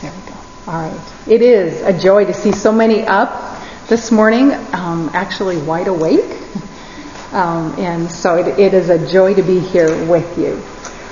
[0.00, 0.36] There we go.
[0.68, 1.28] All right.
[1.28, 3.58] It is a joy to see so many up
[3.88, 6.38] this morning, um, actually wide awake.
[7.32, 10.62] Um, and so it, it is a joy to be here with you.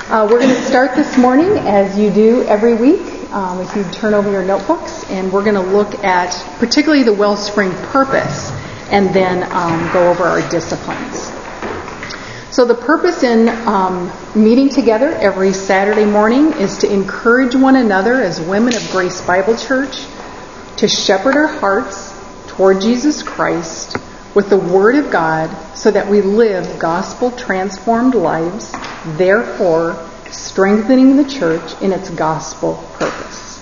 [0.08, 3.02] Uh, we're going to start this morning, as you do every week,
[3.32, 7.12] um, if you turn over your notebooks, and we're going to look at particularly the
[7.12, 8.50] wellspring purpose
[8.90, 11.35] and then um, go over our disciplines.
[12.56, 18.14] So, the purpose in um, meeting together every Saturday morning is to encourage one another
[18.14, 20.06] as women of Grace Bible Church
[20.78, 23.98] to shepherd our hearts toward Jesus Christ
[24.34, 28.72] with the Word of God so that we live gospel transformed lives,
[29.18, 33.60] therefore strengthening the church in its gospel purpose.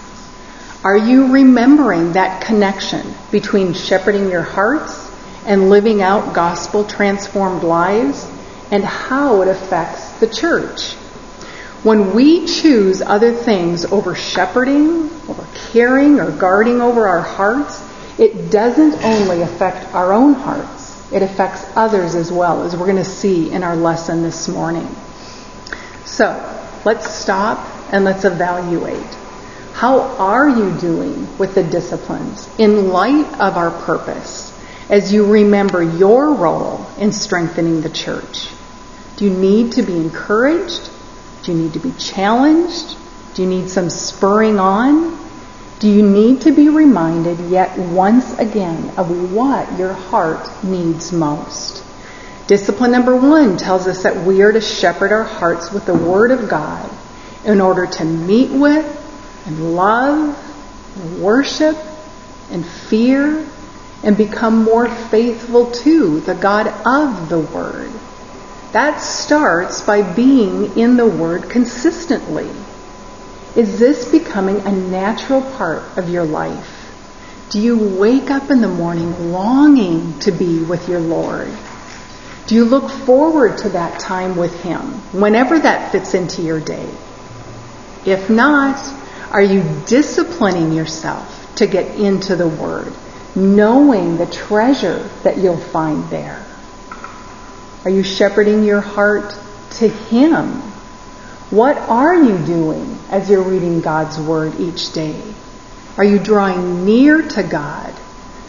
[0.85, 5.11] Are you remembering that connection between shepherding your hearts
[5.47, 8.31] and living out gospel transformed lives?
[8.71, 10.95] And how it affects the church.
[11.85, 17.83] When we choose other things over shepherding, over caring, or guarding over our hearts,
[18.19, 22.97] it doesn't only affect our own hearts, it affects others as well, as we're going
[22.97, 24.89] to see in our lesson this morning.
[26.07, 26.33] So,
[26.85, 27.59] let's stop
[27.93, 29.15] and let's evaluate.
[29.75, 34.53] How are you doing with the disciplines in light of our purpose
[34.89, 38.54] as you remember your role in strengthening the church?
[39.17, 40.91] Do you need to be encouraged?
[41.43, 42.97] Do you need to be challenged?
[43.35, 45.19] Do you need some spurring on?
[45.79, 51.85] Do you need to be reminded yet once again of what your heart needs most?
[52.47, 56.31] Discipline number one tells us that we are to shepherd our hearts with the Word
[56.31, 56.91] of God
[57.45, 58.87] in order to meet with
[59.47, 60.37] and love
[60.97, 61.77] and worship
[62.51, 63.47] and fear
[64.03, 67.93] and become more faithful to the God of the Word.
[68.75, 72.51] That starts by being in the Word consistently.
[73.55, 76.91] Is this becoming a natural part of your life?
[77.51, 81.49] Do you wake up in the morning longing to be with your Lord?
[82.49, 84.81] Do you look forward to that time with Him,
[85.13, 86.91] whenever that fits into your day?
[88.05, 88.77] If not,
[89.31, 92.93] are you disciplining yourself to get into the Word,
[93.37, 96.45] knowing the treasure that you'll find there?
[97.85, 99.35] Are you shepherding your heart
[99.73, 100.63] to Him?
[101.51, 105.21] What are you doing as you're reading God's Word each day?
[105.99, 107.95] Are you drawing near to God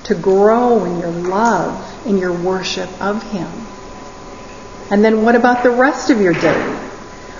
[0.05, 3.51] to grow in your love and your worship of Him?
[4.89, 6.89] And then what about the rest of your day?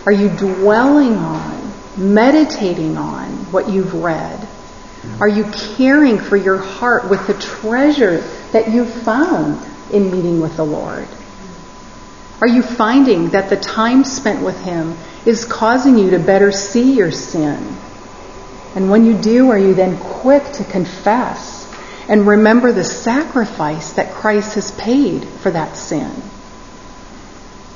[0.05, 4.47] Are you dwelling on, meditating on what you've read?
[5.21, 5.45] Are you
[5.77, 8.17] caring for your heart with the treasure
[8.51, 11.07] that you've found in meeting with the Lord?
[12.45, 14.95] Are you finding that the time spent with Him
[15.25, 17.75] is causing you to better see your sin?
[18.75, 21.65] And when you do, are you then quick to confess
[22.07, 26.11] and remember the sacrifice that Christ has paid for that sin?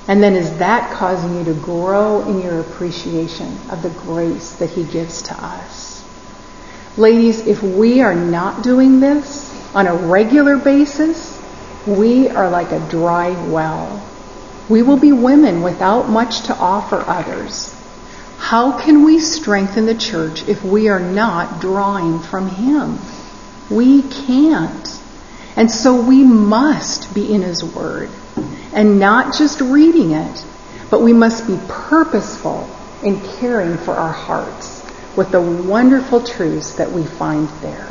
[0.08, 4.70] And then is that causing you to grow in your appreciation of the grace that
[4.70, 6.06] He gives to us?
[6.96, 11.42] Ladies, if we are not doing this on a regular basis,
[11.88, 14.06] we are like a dry well
[14.70, 17.76] we will be women without much to offer others.
[18.38, 23.00] How can we strengthen the church if we are not drawing from Him?
[23.70, 24.88] We can't.
[25.56, 28.10] And so we must be in His Word
[28.74, 30.46] and not just reading it,
[30.90, 32.70] but we must be purposeful
[33.04, 34.86] in caring for our hearts
[35.16, 37.90] with the wonderful truths that we find there.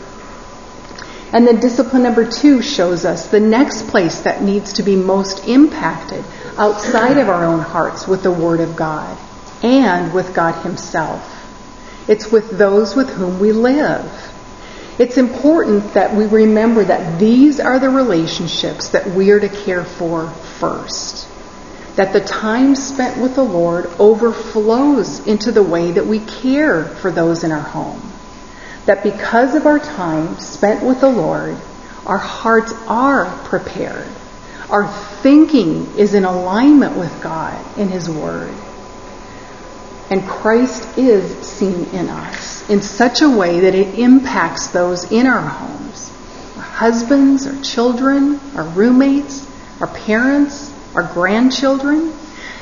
[1.33, 5.47] And then discipline number two shows us the next place that needs to be most
[5.47, 6.25] impacted
[6.56, 9.19] outside of our own hearts with the Word of God
[9.62, 11.22] and with God Himself.
[12.09, 14.11] It's with those with whom we live.
[14.99, 19.84] It's important that we remember that these are the relationships that we are to care
[19.84, 21.28] for first.
[21.97, 27.11] That the time spent with the Lord overflows into the way that we care for
[27.11, 28.00] those in our home
[28.88, 31.55] that because of our time spent with the Lord,
[32.06, 34.06] our hearts are prepared.
[34.70, 34.88] Our
[35.23, 38.50] thinking is in alignment with God in His Word.
[40.08, 45.26] And Christ is seen in us in such a way that it impacts those in
[45.26, 46.11] our homes
[46.56, 49.46] our husbands, our children, our roommates,
[49.82, 52.14] our parents, our grandchildren.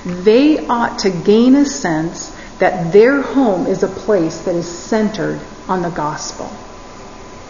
[0.05, 5.41] They ought to gain a sense that their home is a place that is centered
[5.69, 6.51] on the gospel.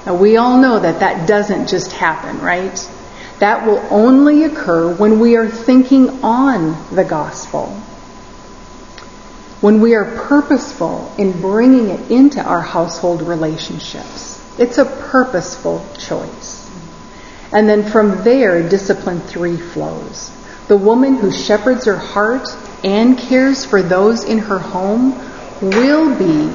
[0.06, 2.90] Now, we all know that that doesn't just happen, right?
[3.40, 7.76] That will only occur when we are thinking on the gospel.
[9.60, 14.40] when we are purposeful in bringing it into our household relationships.
[14.58, 16.70] It's a purposeful choice.
[17.52, 20.30] And then from there, discipline three flows.
[20.68, 22.48] The woman who shepherds her heart
[22.84, 25.18] and cares for those in her home
[25.60, 26.52] will be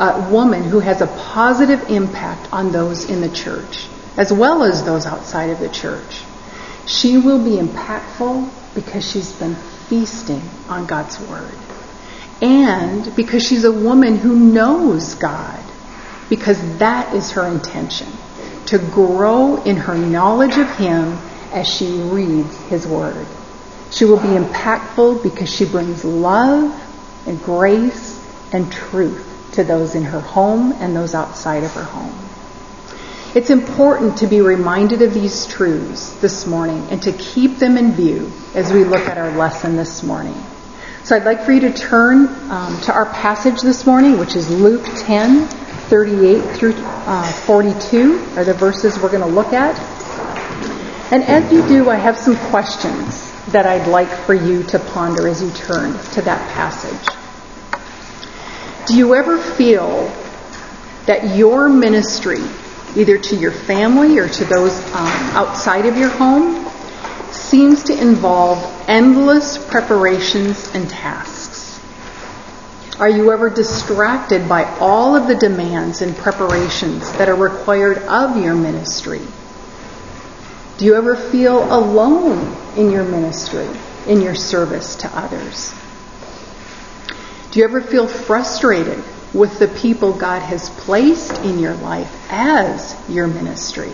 [0.00, 3.86] a woman who has a positive impact on those in the church,
[4.16, 6.22] as well as those outside of the church.
[6.86, 9.54] She will be impactful because she's been
[9.88, 11.54] feasting on God's Word.
[12.40, 15.62] And because she's a woman who knows God,
[16.30, 18.08] because that is her intention
[18.66, 21.18] to grow in her knowledge of Him
[21.52, 23.26] as she reads His Word.
[23.90, 26.72] She will be impactful because she brings love
[27.26, 28.18] and grace
[28.50, 29.29] and truth
[29.60, 32.16] to those in her home and those outside of her home.
[33.32, 37.92] It's important to be reminded of these truths this morning and to keep them in
[37.92, 40.34] view as we look at our lesson this morning.
[41.04, 44.50] So I'd like for you to turn um, to our passage this morning, which is
[44.50, 49.78] Luke 10, 38 through uh, 42, are the verses we're going to look at.
[51.12, 55.28] And as you do, I have some questions that I'd like for you to ponder
[55.28, 57.19] as you turn to that passage.
[58.90, 60.10] Do you ever feel
[61.06, 62.40] that your ministry,
[62.96, 65.06] either to your family or to those um,
[65.36, 66.68] outside of your home,
[67.30, 68.58] seems to involve
[68.88, 71.80] endless preparations and tasks?
[72.98, 78.42] Are you ever distracted by all of the demands and preparations that are required of
[78.42, 79.22] your ministry?
[80.78, 83.68] Do you ever feel alone in your ministry,
[84.08, 85.79] in your service to others?
[87.50, 89.02] Do you ever feel frustrated
[89.34, 93.90] with the people God has placed in your life as your ministry?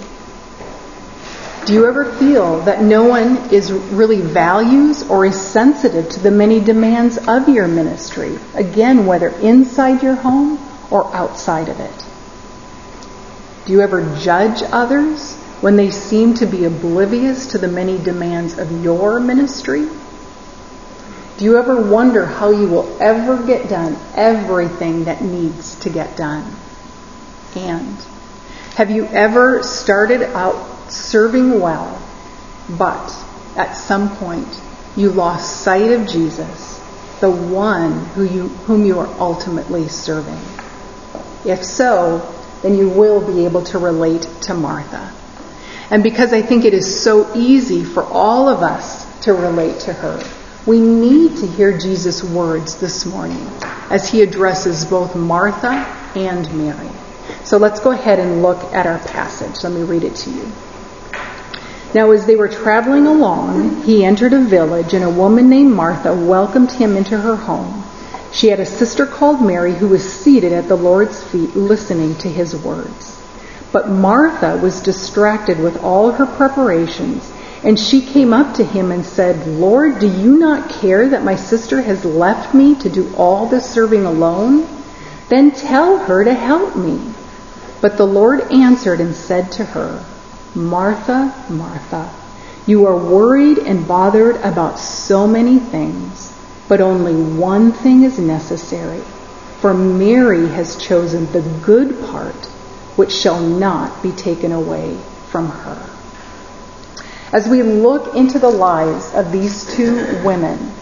[1.65, 6.31] Do you ever feel that no one is really values or is sensitive to the
[6.31, 8.39] many demands of your ministry?
[8.55, 10.61] Again, whether inside your home
[10.91, 12.05] or outside of it.
[13.67, 18.59] Do you ever judge others when they seem to be oblivious to the many demands
[18.59, 19.89] of your ministry?
[21.39, 26.17] Do you ever wonder how you will ever get done everything that needs to get
[26.17, 26.51] done?
[27.55, 27.97] And
[28.75, 32.01] have you ever started out serving well,
[32.79, 33.15] but
[33.55, 34.49] at some point
[34.97, 36.79] you lost sight of Jesus,
[37.21, 40.41] the one who you, whom you are ultimately serving?
[41.45, 45.13] If so, then you will be able to relate to Martha.
[45.91, 49.93] And because I think it is so easy for all of us to relate to
[49.93, 50.19] her,
[50.67, 53.47] we need to hear Jesus' words this morning
[53.89, 55.87] as he addresses both Martha
[56.17, 56.91] and Mary.
[57.45, 59.63] So let's go ahead and look at our passage.
[59.63, 60.53] Let me read it to you.
[61.95, 66.13] Now, as they were traveling along, he entered a village, and a woman named Martha
[66.13, 67.85] welcomed him into her home.
[68.33, 72.29] She had a sister called Mary who was seated at the Lord's feet listening to
[72.29, 73.17] his words.
[73.73, 77.33] But Martha was distracted with all her preparations
[77.63, 81.37] and she came up to him and said, Lord, do you not care that my
[81.37, 84.67] sister has left me to do all this serving alone?
[85.29, 87.01] Then tell her to help me.
[87.81, 90.05] But the Lord answered and said to her,
[90.55, 92.11] Martha, Martha,
[92.67, 96.33] you are worried and bothered about so many things,
[96.69, 99.01] but only one thing is necessary.
[99.61, 102.47] For Mary has chosen the good part,
[102.97, 104.97] which shall not be taken away
[105.31, 105.96] from her.
[107.37, 110.73] As we look into the lives of these two women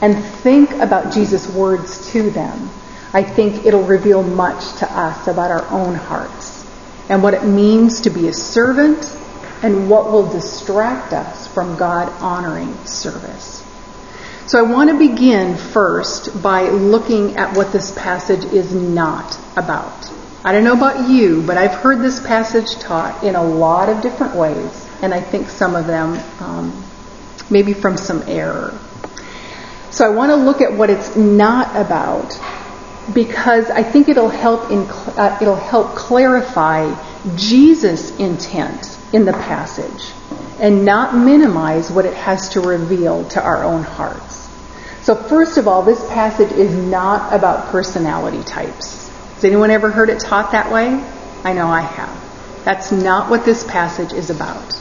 [0.00, 2.68] and think about Jesus' words to them,
[3.12, 6.66] I think it'll reveal much to us about our own hearts
[7.08, 9.16] and what it means to be a servant
[9.62, 13.62] and what will distract us from God honoring service.
[14.46, 20.10] So I want to begin first by looking at what this passage is not about.
[20.42, 24.02] I don't know about you, but I've heard this passage taught in a lot of
[24.02, 26.84] different ways and I think some of them um,
[27.50, 28.78] maybe from some error.
[29.90, 32.38] So I want to look at what it's not about
[33.12, 34.80] because I think it'll help in,
[35.18, 36.94] uh, it'll help clarify
[37.36, 40.12] Jesus' intent in the passage
[40.60, 44.48] and not minimize what it has to reveal to our own hearts.
[45.02, 49.08] So first of all, this passage is not about personality types.
[49.34, 50.88] Has anyone ever heard it taught that way?
[51.42, 52.64] I know I have.
[52.64, 54.79] That's not what this passage is about.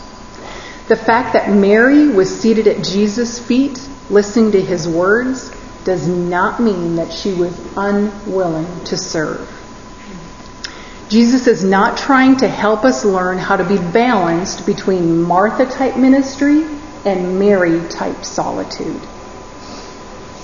[0.89, 3.79] The fact that Mary was seated at Jesus' feet,
[4.09, 5.51] listening to his words,
[5.83, 9.47] does not mean that she was unwilling to serve.
[11.07, 15.95] Jesus is not trying to help us learn how to be balanced between Martha type
[15.95, 16.63] ministry
[17.05, 19.01] and Mary type solitude.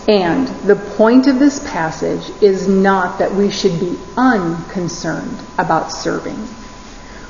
[0.07, 6.37] And the point of this passage is not that we should be unconcerned about serving.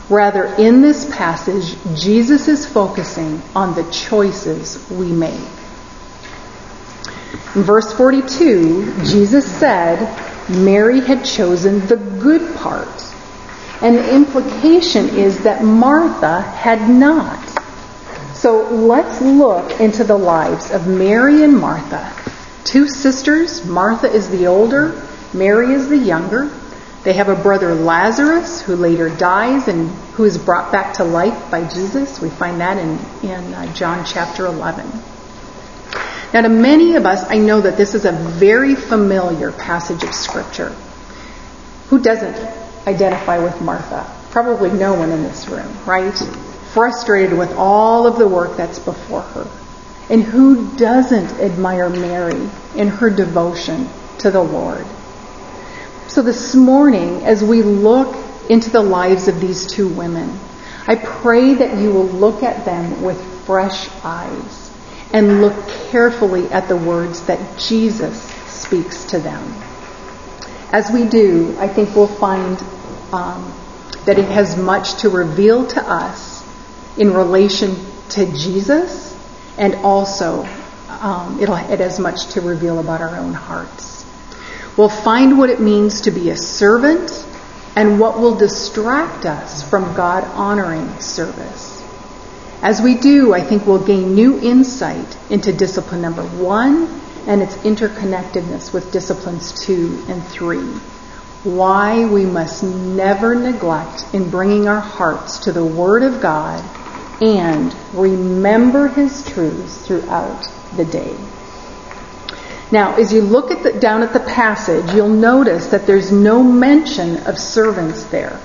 [0.10, 5.34] Rather, in this passage, Jesus is focusing on the choices we make.
[7.56, 10.00] In verse 42, Jesus said
[10.50, 12.88] Mary had chosen the good part.
[13.82, 17.40] And the implication is that Martha had not.
[18.36, 22.14] So let's look into the lives of Mary and Martha.
[22.64, 25.02] Two sisters, Martha is the older,
[25.34, 26.52] Mary is the younger.
[27.06, 31.52] They have a brother Lazarus who later dies and who is brought back to life
[31.52, 32.20] by Jesus.
[32.20, 32.98] We find that in,
[33.30, 34.90] in uh, John chapter 11.
[36.34, 40.16] Now, to many of us, I know that this is a very familiar passage of
[40.16, 40.70] Scripture.
[41.90, 42.36] Who doesn't
[42.88, 44.12] identify with Martha?
[44.32, 46.18] Probably no one in this room, right?
[46.74, 49.48] Frustrated with all of the work that's before her.
[50.10, 53.88] And who doesn't admire Mary in her devotion
[54.20, 54.86] to the Lord?
[56.16, 58.16] So this morning, as we look
[58.50, 60.40] into the lives of these two women,
[60.88, 64.72] I pray that you will look at them with fresh eyes
[65.12, 68.18] and look carefully at the words that Jesus
[68.48, 69.44] speaks to them.
[70.72, 72.62] As we do, I think we'll find
[73.12, 73.54] um,
[74.06, 76.46] that it has much to reveal to us
[76.98, 77.76] in relation
[78.12, 79.20] to Jesus,
[79.58, 80.46] and also
[80.88, 83.95] um, it has much to reveal about our own hearts.
[84.78, 87.26] We'll find what it means to be a servant
[87.76, 91.82] and what will distract us from God honoring service.
[92.62, 96.88] As we do, I think we'll gain new insight into discipline number one
[97.28, 100.66] and its interconnectedness with disciplines two and three.
[101.44, 106.64] Why we must never neglect in bringing our hearts to the Word of God
[107.22, 111.16] and remember His truths throughout the day.
[112.72, 116.42] Now, as you look at the, down at the passage, you'll notice that there's no
[116.42, 118.40] mention of servants there.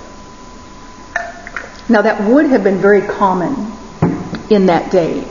[1.88, 3.72] Now, that would have been very common
[4.50, 5.26] in that day.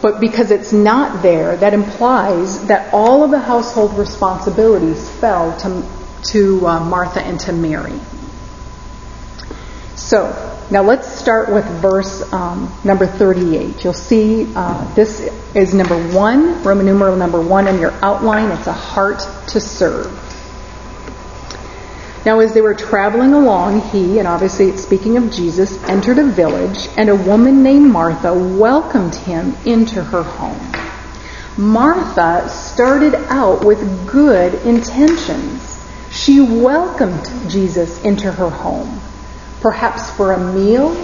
[0.00, 5.82] But because it's not there, that implies that all of the household responsibilities fell to,
[6.24, 7.98] to uh, Martha and to Mary.
[9.96, 13.84] So, now let's start with verse um, number 38.
[13.84, 15.20] You'll see uh, this
[15.54, 18.50] is number one, Roman numeral number one in your outline.
[18.50, 20.06] It's a heart to serve.
[22.24, 26.24] Now, as they were traveling along, he, and obviously it's speaking of Jesus, entered a
[26.24, 30.72] village, and a woman named Martha welcomed him into her home.
[31.58, 35.84] Martha started out with good intentions.
[36.10, 39.03] She welcomed Jesus into her home
[39.64, 40.94] perhaps for a meal,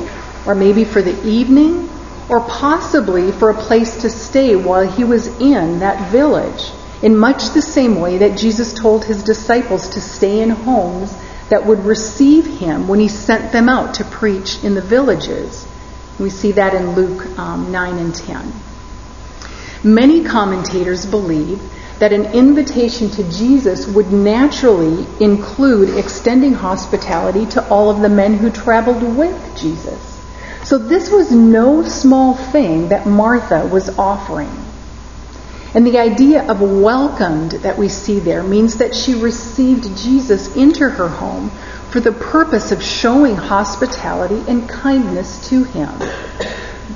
[0.47, 1.89] or maybe for the evening,
[2.29, 6.71] or possibly for a place to stay while he was in that village,
[7.03, 11.11] in much the same way that Jesus told his disciples to stay in homes
[11.49, 15.67] that would receive him when he sent them out to preach in the villages.
[16.19, 18.53] We see that in Luke um, 9 and 10.
[19.83, 21.63] Many commentators believe
[22.01, 28.33] that an invitation to Jesus would naturally include extending hospitality to all of the men
[28.35, 30.01] who traveled with Jesus.
[30.65, 34.51] So this was no small thing that Martha was offering.
[35.75, 40.89] And the idea of welcomed that we see there means that she received Jesus into
[40.89, 41.51] her home
[41.91, 45.91] for the purpose of showing hospitality and kindness to him.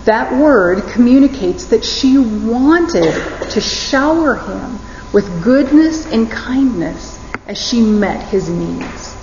[0.07, 3.13] That word communicates that she wanted
[3.51, 4.79] to shower him
[5.15, 9.17] with goodness and kindness as she met his needs.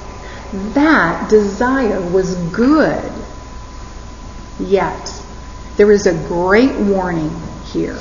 [0.74, 3.12] That desire was good.
[4.58, 5.14] Yet,
[5.76, 7.30] there is a great warning
[7.66, 8.00] here.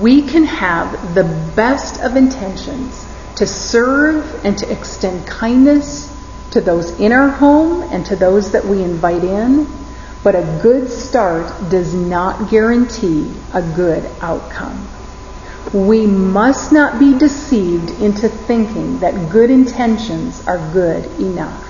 [0.00, 1.24] We can have the
[1.56, 3.04] best of intentions
[3.36, 6.16] to serve and to extend kindness
[6.52, 9.66] to those in our home and to those that we invite in,
[10.22, 14.86] but a good start does not guarantee a good outcome.
[15.72, 21.66] We must not be deceived into thinking that good intentions are good enough.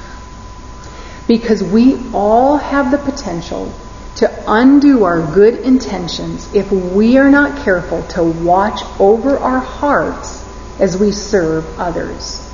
[1.26, 3.73] Because we all have the potential
[4.16, 10.44] to undo our good intentions if we are not careful to watch over our hearts
[10.80, 12.47] as we serve others.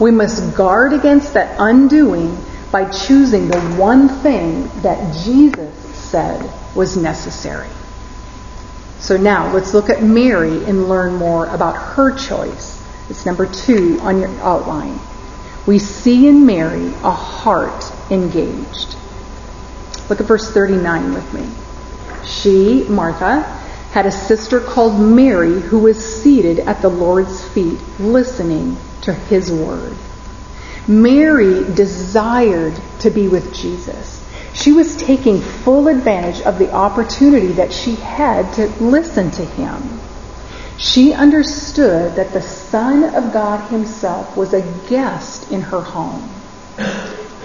[0.00, 2.36] We must guard against that undoing
[2.72, 7.68] by choosing the one thing that Jesus said was necessary.
[9.04, 12.82] So now let's look at Mary and learn more about her choice.
[13.10, 14.98] It's number two on your outline.
[15.66, 18.96] We see in Mary a heart engaged.
[20.08, 21.46] Look at verse 39 with me.
[22.26, 23.42] She, Martha,
[23.92, 29.52] had a sister called Mary who was seated at the Lord's feet listening to his
[29.52, 29.94] word.
[30.88, 34.13] Mary desired to be with Jesus.
[34.54, 40.00] She was taking full advantage of the opportunity that she had to listen to him.
[40.78, 46.28] She understood that the Son of God himself was a guest in her home.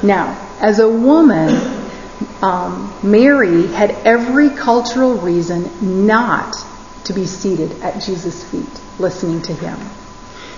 [0.01, 1.49] Now, as a woman,
[2.41, 6.55] um, Mary had every cultural reason not
[7.05, 9.77] to be seated at Jesus' feet, listening to him.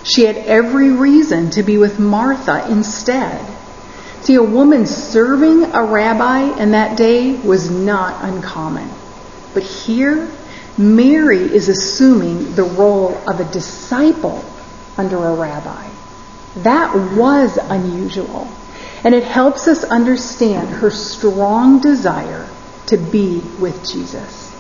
[0.04, 3.46] She had every reason to be with Martha instead.
[4.22, 8.88] See, a woman serving a rabbi in that day was not uncommon.
[9.54, 10.30] But here,
[10.78, 14.46] Mary is assuming the role of a disciple
[14.98, 15.90] under a rabbi.
[16.58, 18.48] That was unusual.
[19.04, 22.48] And it helps us understand her strong desire
[22.88, 24.52] to be with Jesus.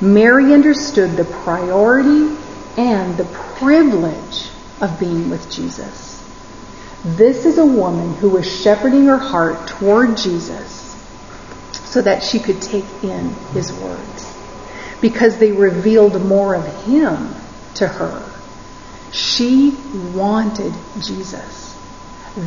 [0.00, 2.36] Mary understood the priority
[2.76, 3.24] and the
[3.56, 6.07] privilege of being with Jesus.
[7.04, 10.96] This is a woman who was shepherding her heart toward Jesus
[11.72, 14.34] so that she could take in his words
[15.00, 17.34] because they revealed more of him
[17.74, 18.24] to her.
[19.12, 19.76] She
[20.12, 21.76] wanted Jesus.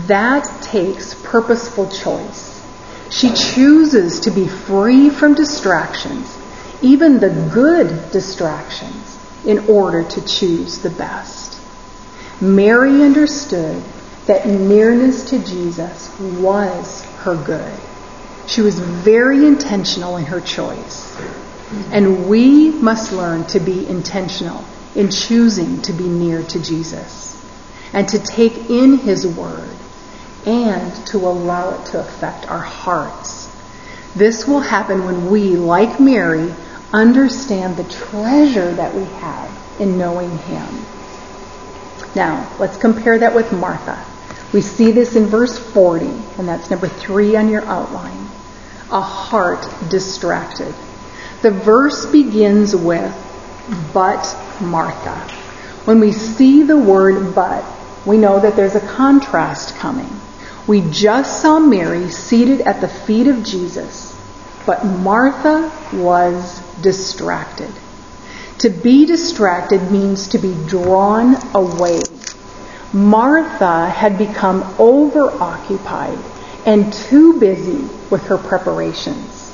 [0.08, 2.62] That takes purposeful choice.
[3.10, 6.38] She chooses to be free from distractions,
[6.82, 11.60] even the good distractions, in order to choose the best.
[12.40, 13.84] Mary understood
[14.28, 17.80] that nearness to Jesus was her good.
[18.48, 21.18] She was very intentional in her choice.
[21.92, 27.42] And we must learn to be intentional in choosing to be near to Jesus
[27.94, 29.70] and to take in His Word
[30.46, 33.50] and to allow it to affect our hearts.
[34.16, 36.54] This will happen when we, like Mary,
[36.92, 40.86] understand the treasure that we have in knowing Him.
[42.16, 44.06] Now, let's compare that with Martha.
[44.54, 46.06] We see this in verse 40,
[46.38, 48.28] and that's number three on your outline.
[48.92, 50.76] A heart distracted.
[51.42, 53.14] The verse begins with,
[53.94, 55.16] but Martha.
[55.86, 57.64] When we see the word but,
[58.06, 60.10] we know that there's a contrast coming.
[60.68, 64.16] We just saw Mary seated at the feet of Jesus,
[64.66, 67.72] but Martha was distracted.
[68.60, 72.02] To be distracted means to be drawn away.
[72.94, 76.22] Martha had become overoccupied
[76.66, 79.54] and too busy with her preparations.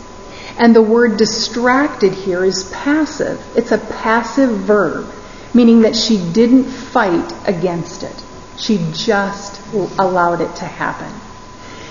[0.57, 3.39] And the word distracted here is passive.
[3.55, 5.07] It's a passive verb,
[5.53, 8.23] meaning that she didn't fight against it.
[8.57, 9.61] She just
[9.99, 11.13] allowed it to happen.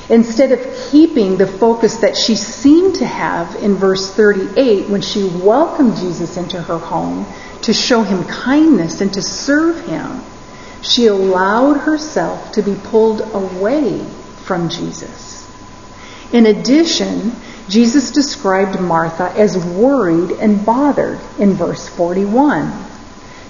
[0.08, 5.24] Instead of keeping the focus that she seemed to have in verse 38 when she
[5.24, 7.26] welcomed Jesus into her home
[7.62, 10.22] to show him kindness and to serve him,
[10.82, 14.04] she allowed herself to be pulled away
[14.44, 15.46] from Jesus.
[16.32, 17.32] In addition,
[17.68, 22.84] Jesus described Martha as worried and bothered in verse 41.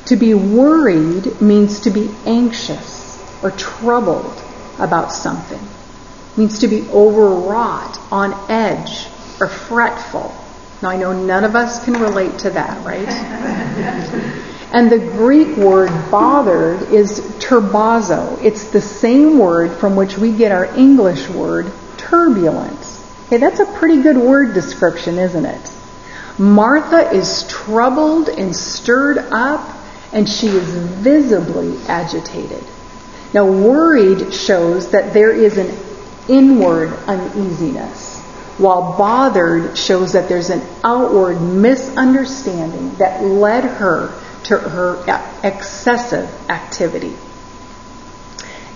[0.07, 4.43] To be worried means to be anxious or troubled
[4.79, 5.59] about something.
[5.59, 9.07] It means to be overwrought, on edge,
[9.41, 10.35] or fretful.
[10.83, 14.43] Now I know none of us can relate to that, right?
[14.73, 18.43] and the Greek word bothered is turbazo.
[18.43, 23.05] It's the same word from which we get our English word turbulence.
[23.27, 25.73] Okay, that's a pretty good word description, isn't it?
[26.39, 29.75] Martha is troubled and stirred up,
[30.13, 32.65] and she is visibly agitated.
[33.33, 35.77] Now, worried shows that there is an
[36.29, 38.21] inward uneasiness,
[38.59, 44.13] while bothered shows that there's an outward misunderstanding that led her
[44.47, 45.03] to her
[45.43, 47.15] excessive activity.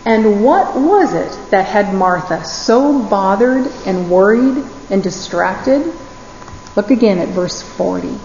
[0.05, 5.93] And what was it that had Martha so bothered and worried and distracted?
[6.75, 8.19] Look again at verse 40.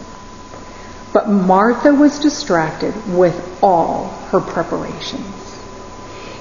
[1.12, 5.36] But Martha was distracted with all her preparations.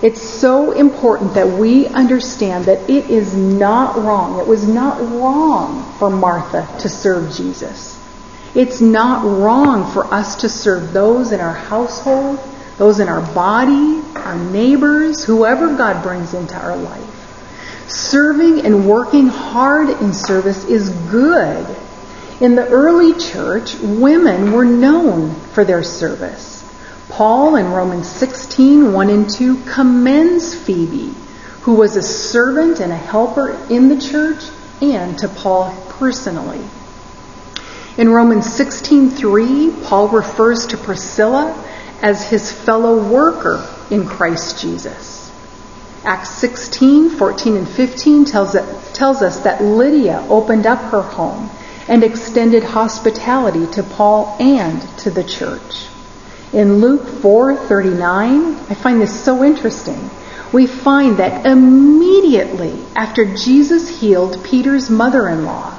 [0.02, 4.40] It's so important that we understand that it is not wrong.
[4.40, 7.93] It was not wrong for Martha to serve Jesus.
[8.54, 12.38] It's not wrong for us to serve those in our household,
[12.78, 17.10] those in our body, our neighbors, whoever God brings into our life.
[17.88, 21.66] Serving and working hard in service is good.
[22.40, 26.62] In the early church, women were known for their service.
[27.08, 31.12] Paul in Romans 16, 1 and 2 commends Phoebe,
[31.62, 34.42] who was a servant and a helper in the church
[34.80, 36.60] and to Paul personally.
[37.96, 41.54] In Romans 16:3, Paul refers to Priscilla
[42.02, 45.30] as his fellow worker in Christ Jesus.
[46.04, 51.48] Acts 16, 14, and 15 tells, it, tells us that Lydia opened up her home
[51.86, 55.86] and extended hospitality to Paul and to the church.
[56.52, 60.10] In Luke 4:39, I find this so interesting.
[60.52, 65.74] We find that immediately after Jesus healed Peter's mother-in-law,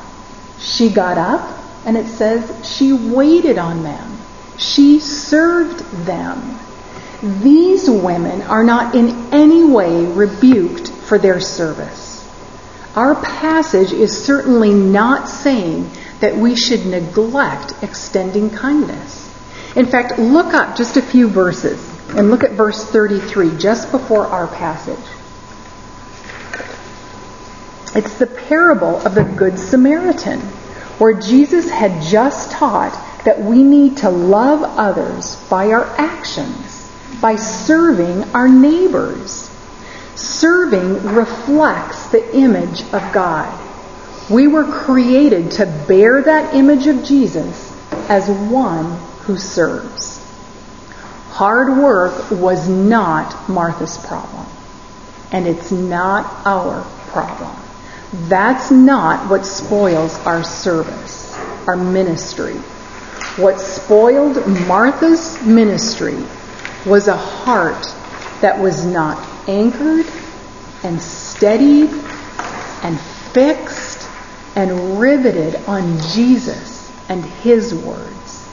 [0.59, 4.17] she got up and it says she waited on them.
[4.57, 6.59] She served them.
[7.41, 12.13] These women are not in any way rebuked for their service.
[12.95, 15.89] Our passage is certainly not saying
[16.21, 19.21] that we should neglect extending kindness.
[19.75, 24.25] In fact, look up just a few verses and look at verse 33, just before
[24.25, 24.97] our passage.
[27.93, 30.41] It's the parable of the Good Samaritan
[30.97, 32.93] where Jesus had just taught
[33.25, 36.89] that we need to love others by our actions,
[37.21, 39.49] by serving our neighbors.
[40.15, 43.61] Serving reflects the image of God.
[44.29, 47.71] We were created to bear that image of Jesus
[48.09, 50.21] as one who serves.
[51.31, 54.45] Hard work was not Martha's problem,
[55.31, 57.64] and it's not our problem.
[58.29, 62.53] That's not what spoils our service, our ministry.
[63.35, 66.17] What spoiled Martha's ministry
[66.85, 67.83] was a heart
[68.41, 69.17] that was not
[69.49, 70.05] anchored
[70.83, 71.89] and steadied
[72.83, 72.99] and
[73.33, 74.07] fixed
[74.55, 78.47] and riveted on Jesus and His words.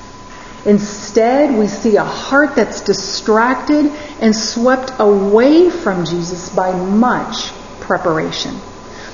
[0.65, 3.87] Instead, we see a heart that's distracted
[4.21, 8.61] and swept away from Jesus by much preparation.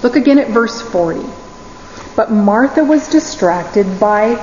[0.03, 1.25] Look again at verse 40.
[2.15, 4.37] But Martha was distracted by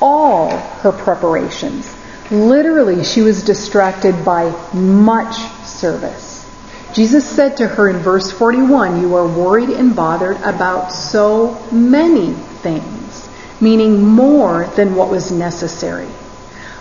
[0.00, 1.94] all her preparations.
[2.30, 6.46] Literally, she was distracted by much service.
[6.92, 12.32] Jesus said to her in verse 41, You are worried and bothered about so many
[12.32, 13.28] things,
[13.60, 16.08] meaning more than what was necessary.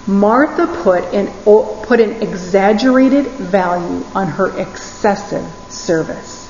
[0.08, 1.28] Martha put an,
[1.84, 6.49] put an exaggerated value on her excessive service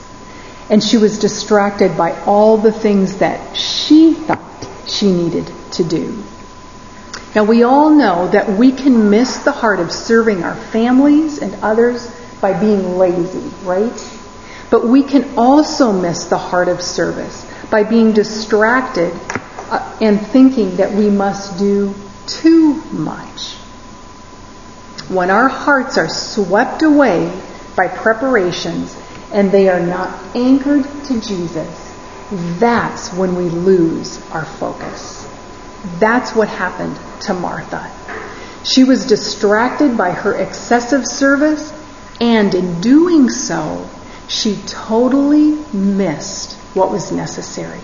[0.70, 6.24] and she was distracted by all the things that she thought she needed to do.
[7.36, 11.54] Now, we all know that we can miss the heart of serving our families and
[11.56, 12.10] others
[12.42, 14.20] by being lazy, right?
[14.72, 19.14] But we can also miss the heart of service by being distracted
[19.70, 21.94] uh, and thinking that we must do
[22.26, 23.54] too much.
[25.08, 27.32] When our hearts are swept away
[27.76, 28.96] by preparations
[29.32, 31.96] and they are not anchored to Jesus,
[32.60, 35.28] that's when we lose our focus.
[36.00, 37.92] That's what happened to Martha.
[38.64, 41.74] She was distracted by her excessive service,
[42.20, 43.90] and in doing so,
[44.28, 47.80] she totally missed what was necessary.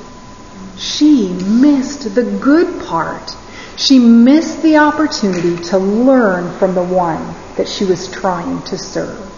[0.78, 3.36] She missed the good part.
[3.78, 9.35] She missed the opportunity to learn from the one that she was trying to serve.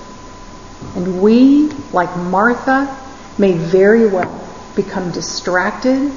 [0.95, 2.97] And we, like Martha,
[3.37, 6.11] may very well become distracted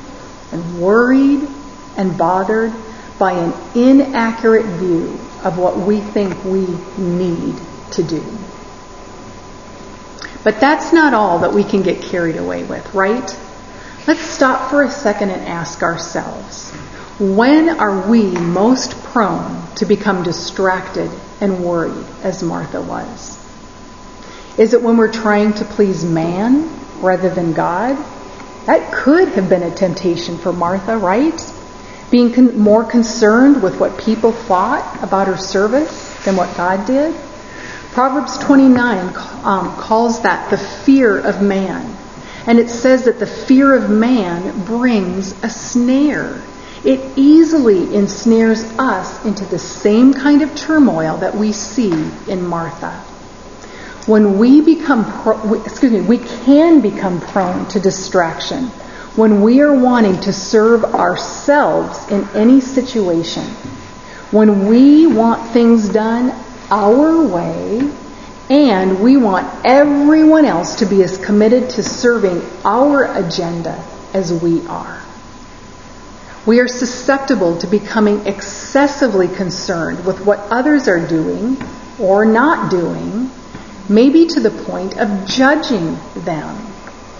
[0.52, 1.48] and worried
[1.96, 2.72] and bothered
[3.18, 7.54] by an inaccurate view of what we think we need
[7.92, 8.24] to do.
[10.42, 13.38] But that's not all that we can get carried away with, right?
[14.06, 16.70] Let's stop for a second and ask ourselves
[17.18, 21.10] when are we most prone to become distracted
[21.42, 23.39] and worried as Martha was?
[24.58, 26.68] Is it when we're trying to please man
[27.00, 27.96] rather than God?
[28.66, 31.40] That could have been a temptation for Martha, right?
[32.10, 37.14] Being con- more concerned with what people thought about her service than what God did.
[37.92, 41.96] Proverbs 29 um, calls that the fear of man.
[42.46, 46.42] And it says that the fear of man brings a snare.
[46.84, 51.92] It easily ensnares us into the same kind of turmoil that we see
[52.28, 53.04] in Martha
[54.06, 58.70] when we become, pro- excuse me, we can become prone to distraction
[59.16, 63.44] when we are wanting to serve ourselves in any situation.
[64.30, 66.32] When we want things done
[66.70, 67.90] our way
[68.48, 73.84] and we want everyone else to be as committed to serving our agenda
[74.14, 75.02] as we are.
[76.46, 81.62] We are susceptible to becoming excessively concerned with what others are doing
[81.98, 83.30] or not doing
[83.90, 86.72] maybe to the point of judging them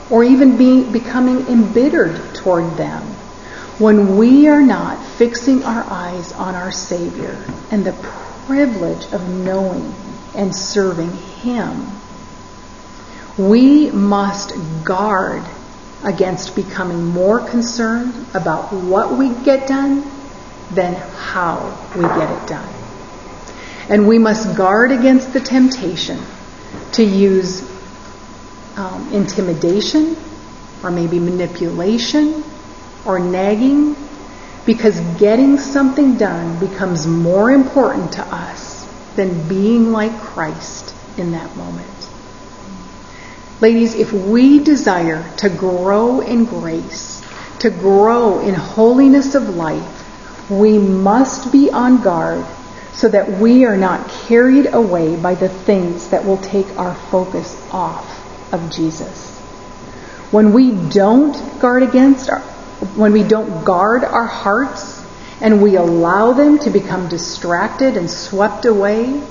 [0.09, 3.03] or even being, becoming embittered toward them
[3.79, 7.93] when we are not fixing our eyes on our Savior and the
[8.47, 9.93] privilege of knowing
[10.37, 11.87] and serving Him.
[13.37, 14.53] We must
[14.85, 15.43] guard
[16.05, 20.09] against becoming more concerned about what we get done
[20.73, 22.75] than how we get it done.
[23.89, 26.19] And we must guard against the temptation
[26.92, 27.62] to use
[28.76, 30.16] um, intimidation
[30.83, 32.42] or maybe manipulation
[33.05, 33.96] or nagging
[34.66, 41.57] because getting something done becomes more important to us than being like Christ in that
[41.57, 41.87] moment.
[43.61, 47.22] Ladies, if we desire to grow in grace,
[47.59, 52.46] to grow in holiness of life, we must be on guard
[52.94, 57.57] so that we are not carried away by the things that will take our focus
[57.70, 59.38] off of Jesus.
[60.31, 62.40] When we don't guard against our,
[62.96, 65.05] when we don't guard our hearts
[65.40, 69.22] and we allow them to become distracted and swept away,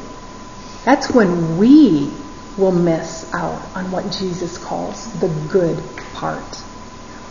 [0.83, 2.11] that's when we
[2.57, 5.81] will miss out on what Jesus calls the good
[6.13, 6.55] part.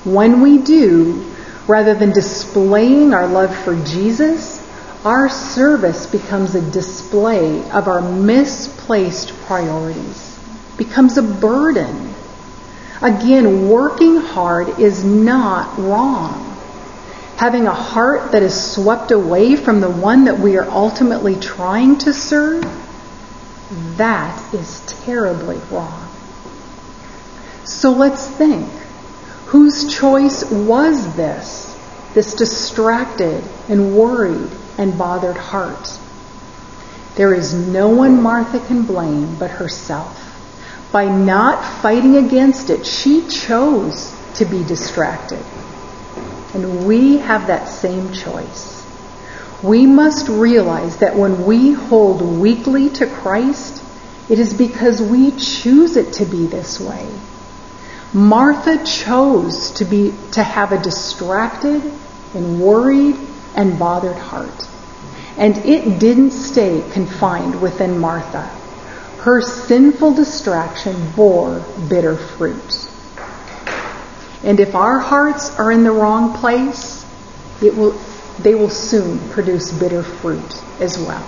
[0.04, 1.34] When we do,
[1.66, 4.57] rather than displaying our love for Jesus,
[5.04, 10.38] our service becomes a display of our misplaced priorities,
[10.76, 12.14] becomes a burden.
[13.00, 16.44] Again, working hard is not wrong.
[17.36, 21.98] Having a heart that is swept away from the one that we are ultimately trying
[21.98, 22.64] to serve,
[23.96, 26.08] that is terribly wrong.
[27.64, 28.68] So let's think.
[29.46, 31.76] Whose choice was this?
[32.14, 35.98] This distracted and worried and bothered heart.
[37.16, 40.24] There is no one Martha can blame but herself.
[40.92, 45.44] By not fighting against it, she chose to be distracted.
[46.54, 48.86] And we have that same choice.
[49.62, 53.82] We must realize that when we hold weakly to Christ,
[54.30, 57.06] it is because we choose it to be this way.
[58.12, 61.82] Martha chose to be to have a distracted
[62.34, 63.16] and worried
[63.58, 64.68] and bothered heart.
[65.36, 68.42] And it didn't stay confined within Martha.
[69.22, 72.88] Her sinful distraction bore bitter fruit.
[74.44, 77.04] And if our hearts are in the wrong place,
[77.60, 78.00] it will,
[78.38, 81.26] they will soon produce bitter fruit as well.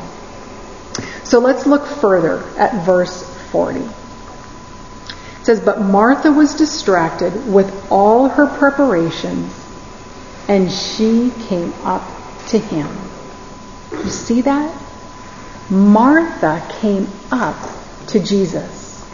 [1.24, 3.80] So let's look further at verse 40.
[3.80, 3.90] It
[5.42, 9.52] says, But Martha was distracted with all her preparations,
[10.46, 12.19] and she came up
[12.50, 12.88] to him.
[13.92, 14.82] You see that?
[15.70, 17.56] Martha came up
[18.08, 19.04] to Jesus.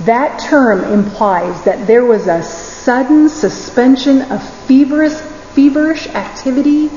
[0.00, 5.14] That term implies that there was a sudden suspension of feverish,
[5.54, 6.88] feverish activity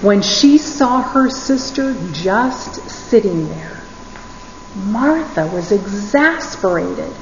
[0.00, 3.82] when she saw her sister just sitting there.
[4.76, 7.12] Martha was exasperated.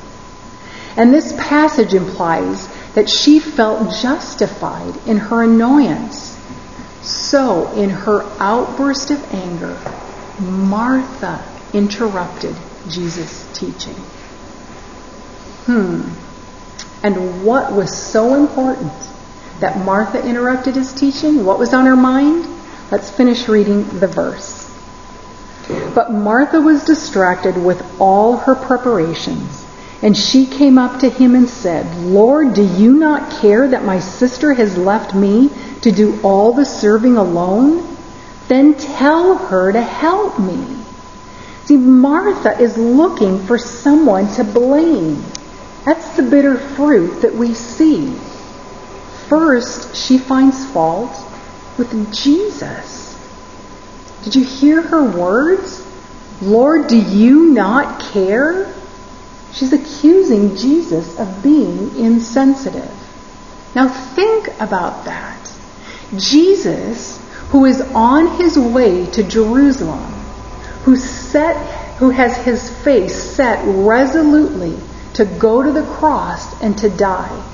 [0.97, 6.32] And this passage implies that she felt justified in her annoyance.
[7.03, 9.77] So, in her outburst of anger,
[10.39, 12.55] Martha interrupted
[12.89, 13.95] Jesus' teaching.
[15.67, 16.03] Hmm.
[17.03, 18.93] And what was so important
[19.61, 21.45] that Martha interrupted his teaching?
[21.45, 22.47] What was on her mind?
[22.91, 24.71] Let's finish reading the verse.
[25.95, 29.65] But Martha was distracted with all her preparations,
[30.03, 33.99] and she came up to him and said, Lord, do you not care that my
[33.99, 35.51] sister has left me
[35.83, 37.97] to do all the serving alone?
[38.49, 40.79] Then tell her to help me.
[41.65, 45.23] See, Martha is looking for someone to blame.
[45.85, 48.15] That's the bitter fruit that we see.
[49.29, 51.17] First, she finds fault
[51.79, 53.17] with Jesus.
[54.25, 55.87] Did you hear her words?
[56.41, 58.75] Lord, do you not care?
[59.53, 62.91] She's accusing Jesus of being insensitive.
[63.75, 65.52] Now think about that.
[66.17, 67.19] Jesus,
[67.51, 70.13] who is on his way to Jerusalem,
[70.85, 71.57] who set
[72.03, 74.77] who has his face set resolutely
[75.15, 77.49] to go to the cross and to die.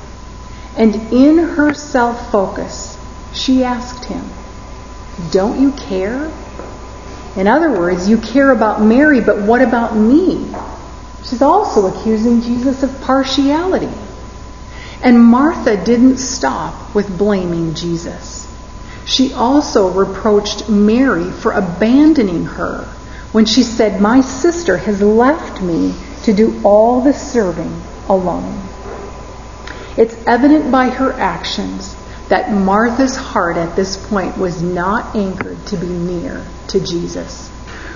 [0.74, 2.96] And in her self-focus,
[3.34, 4.24] she asked him,
[5.32, 6.32] Don't you care?
[7.36, 10.50] In other words, you care about Mary, but what about me?
[11.24, 13.92] She's also accusing Jesus of partiality.
[15.02, 18.37] And Martha didn't stop with blaming Jesus.
[19.08, 22.84] She also reproached Mary for abandoning her
[23.32, 25.94] when she said, My sister has left me
[26.24, 28.68] to do all the serving alone.
[29.96, 31.96] It's evident by her actions
[32.28, 37.50] that Martha's heart at this point was not anchored to be near to Jesus.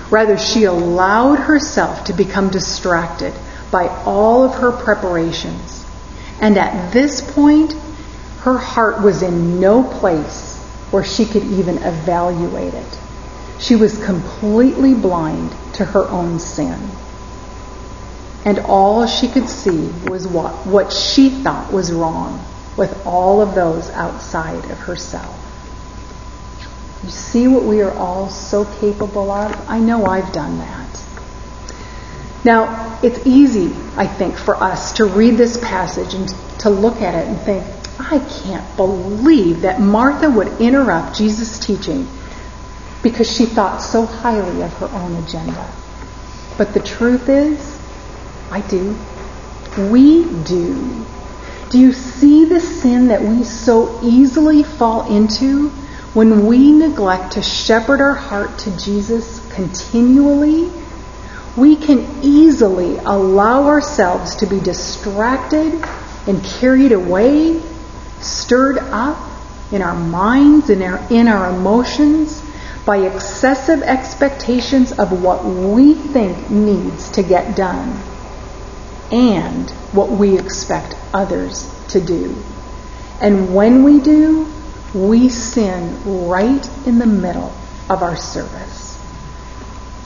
[0.09, 3.33] Rather, she allowed herself to become distracted
[3.69, 5.85] by all of her preparations.
[6.41, 7.73] And at this point,
[8.39, 10.52] her heart was in no place
[10.93, 12.99] where she could even evaluate it.
[13.59, 16.79] She was completely blind to her own sin.
[18.45, 22.45] And all she could see was what, what she thought was wrong
[22.77, 25.39] with all of those outside of herself.
[27.03, 29.67] You see what we are all so capable of?
[29.67, 31.03] I know I've done that.
[32.45, 36.29] Now, it's easy, I think, for us to read this passage and
[36.59, 42.07] to look at it and think, I can't believe that Martha would interrupt Jesus' teaching
[43.01, 45.71] because she thought so highly of her own agenda.
[46.57, 47.79] But the truth is,
[48.51, 48.95] I do.
[49.77, 51.05] We do.
[51.69, 55.69] Do you see the sin that we so easily fall into
[56.13, 60.71] when we neglect to shepherd our heart to Jesus continually?
[61.57, 65.83] We can easily allow ourselves to be distracted
[66.27, 67.61] and carried away,
[68.23, 69.17] stirred up
[69.71, 72.41] in our minds and in our, in our emotions
[72.85, 77.99] by excessive expectations of what we think needs to get done
[79.11, 82.35] and what we expect others to do.
[83.21, 84.51] And when we do,
[84.93, 87.53] we sin right in the middle
[87.89, 88.99] of our service.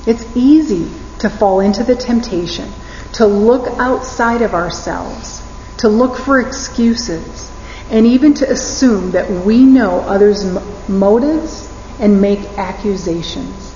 [0.06, 2.72] It's easy to fall into the temptation
[3.14, 5.42] to look outside of ourselves,
[5.78, 7.52] to look for excuses,
[7.89, 10.43] and even to assume that we know others'
[10.89, 13.73] motives and make accusations,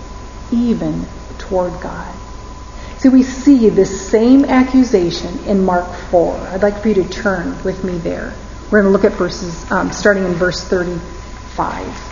[0.52, 1.06] even
[1.38, 2.14] toward God.
[3.00, 6.36] So we see this same accusation in Mark 4.
[6.52, 8.34] I'd like for you to turn with me there.
[8.70, 12.12] We're going to look at verses, um, starting in verse 35.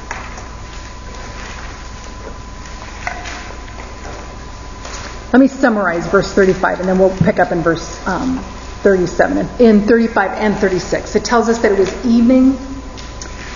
[5.32, 8.44] Let me summarize verse 35 and then we'll pick up in verse um,
[8.82, 9.48] 37.
[9.60, 12.58] In 35 and 36, it tells us that it was evening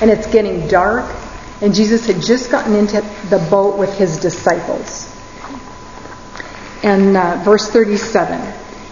[0.01, 1.09] and it's getting dark,
[1.61, 5.13] and Jesus had just gotten into the boat with his disciples
[6.83, 8.39] and uh, verse 37.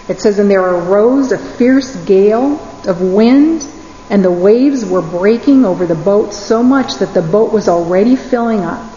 [0.08, 3.68] It says, And there arose a fierce gale of wind,
[4.10, 8.16] and the waves were breaking over the boat so much that the boat was already
[8.16, 8.90] filling up.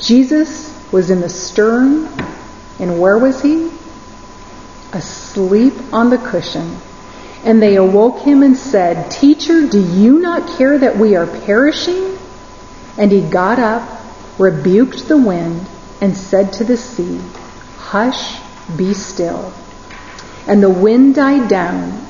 [0.00, 2.08] Jesus was in the stern,
[2.78, 3.70] and where was he?
[4.96, 6.78] Asleep on the cushion.
[7.44, 12.16] And they awoke him and said, Teacher, do you not care that we are perishing?
[12.96, 13.86] And he got up,
[14.38, 15.66] rebuked the wind,
[16.00, 17.20] and said to the sea,
[17.76, 18.40] Hush,
[18.76, 19.52] be still.
[20.48, 22.06] And the wind died down,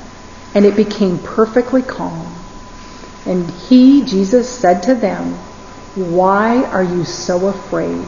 [0.55, 2.33] and it became perfectly calm.
[3.25, 5.33] And he, Jesus, said to them,
[5.95, 8.05] Why are you so afraid?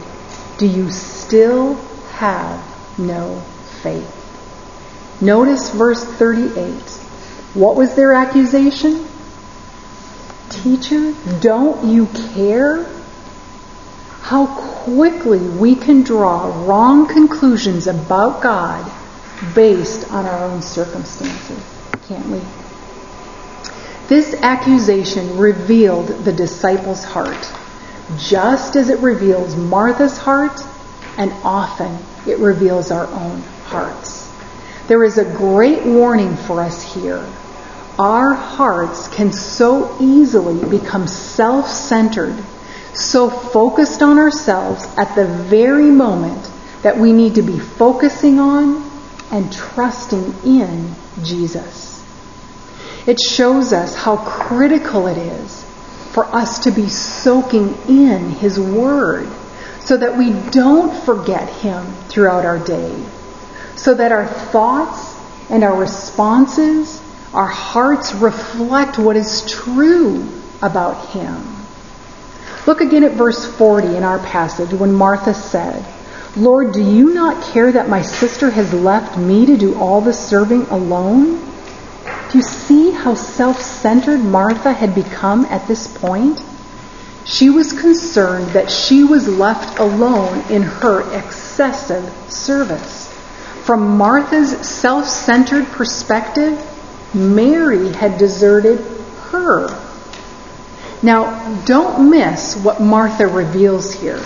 [0.56, 1.74] Do you still
[2.12, 3.40] have no
[3.82, 4.19] faith?
[5.20, 6.72] Notice verse 38.
[7.54, 9.06] What was their accusation?
[10.48, 12.86] Teacher, don't you care
[14.22, 18.90] how quickly we can draw wrong conclusions about God
[19.54, 21.62] based on our own circumstances,
[22.08, 22.40] can't we?
[24.08, 27.52] This accusation revealed the disciples' heart,
[28.18, 30.60] just as it reveals Martha's heart,
[31.16, 34.19] and often it reveals our own hearts.
[34.88, 37.24] There is a great warning for us here.
[37.98, 42.36] Our hearts can so easily become self centered
[42.94, 46.50] so focused on ourselves at the very moment
[46.82, 48.90] that we need to be focusing on
[49.30, 52.02] and trusting in Jesus.
[53.06, 55.64] It shows us how critical it is
[56.12, 59.28] for us to be soaking in His Word
[59.84, 62.92] so that we don't forget Him throughout our day,
[63.76, 65.16] so that our thoughts
[65.48, 67.02] and our responses,
[67.32, 70.26] our hearts reflect what is true
[70.62, 71.56] about Him.
[72.66, 75.84] Look again at verse 40 in our passage when Martha said,
[76.36, 80.12] Lord, do you not care that my sister has left me to do all the
[80.12, 81.40] serving alone?
[82.30, 86.40] Do you see how self centered Martha had become at this point?
[87.24, 93.09] She was concerned that she was left alone in her excessive service.
[93.70, 96.58] From Martha's self centered perspective,
[97.14, 98.80] Mary had deserted
[99.30, 99.68] her
[101.02, 104.18] now, don't miss what Martha reveals here.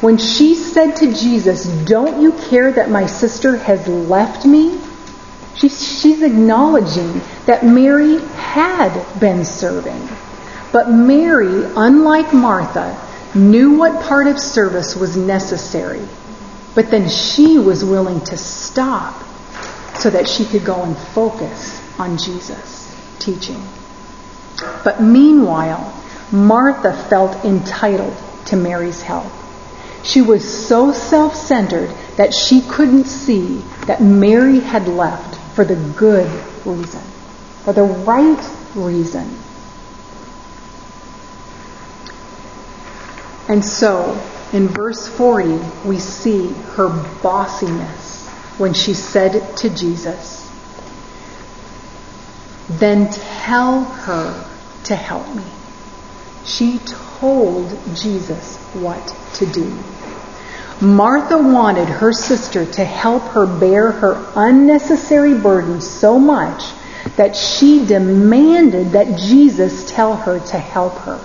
[0.00, 4.80] When she said to Jesus, Don't you care that my sister has left me?
[5.56, 10.08] She's, she's acknowledging that Mary had been serving.
[10.72, 12.98] But Mary, unlike Martha,
[13.34, 16.02] knew what part of service was necessary,
[16.76, 19.24] but then she was willing to stop
[19.96, 23.60] so that she could go and focus on Jesus' teaching.
[24.84, 25.92] But meanwhile,
[26.30, 28.14] Martha felt entitled
[28.46, 29.32] to Mary's help.
[30.04, 35.76] She was so self centered that she couldn't see that Mary had left for the
[35.96, 36.30] good
[36.66, 37.02] reason,
[37.64, 39.34] for the right reason.
[43.48, 44.20] And so,
[44.52, 46.88] in verse 40, we see her
[47.22, 48.28] bossiness
[48.58, 50.50] when she said to Jesus,
[52.68, 54.48] Then tell her
[54.84, 55.44] to help me.
[56.44, 56.78] She
[57.18, 59.76] told Jesus what to do.
[60.80, 66.62] Martha wanted her sister to help her bear her unnecessary burden so much
[67.16, 71.18] that she demanded that Jesus tell her to help her.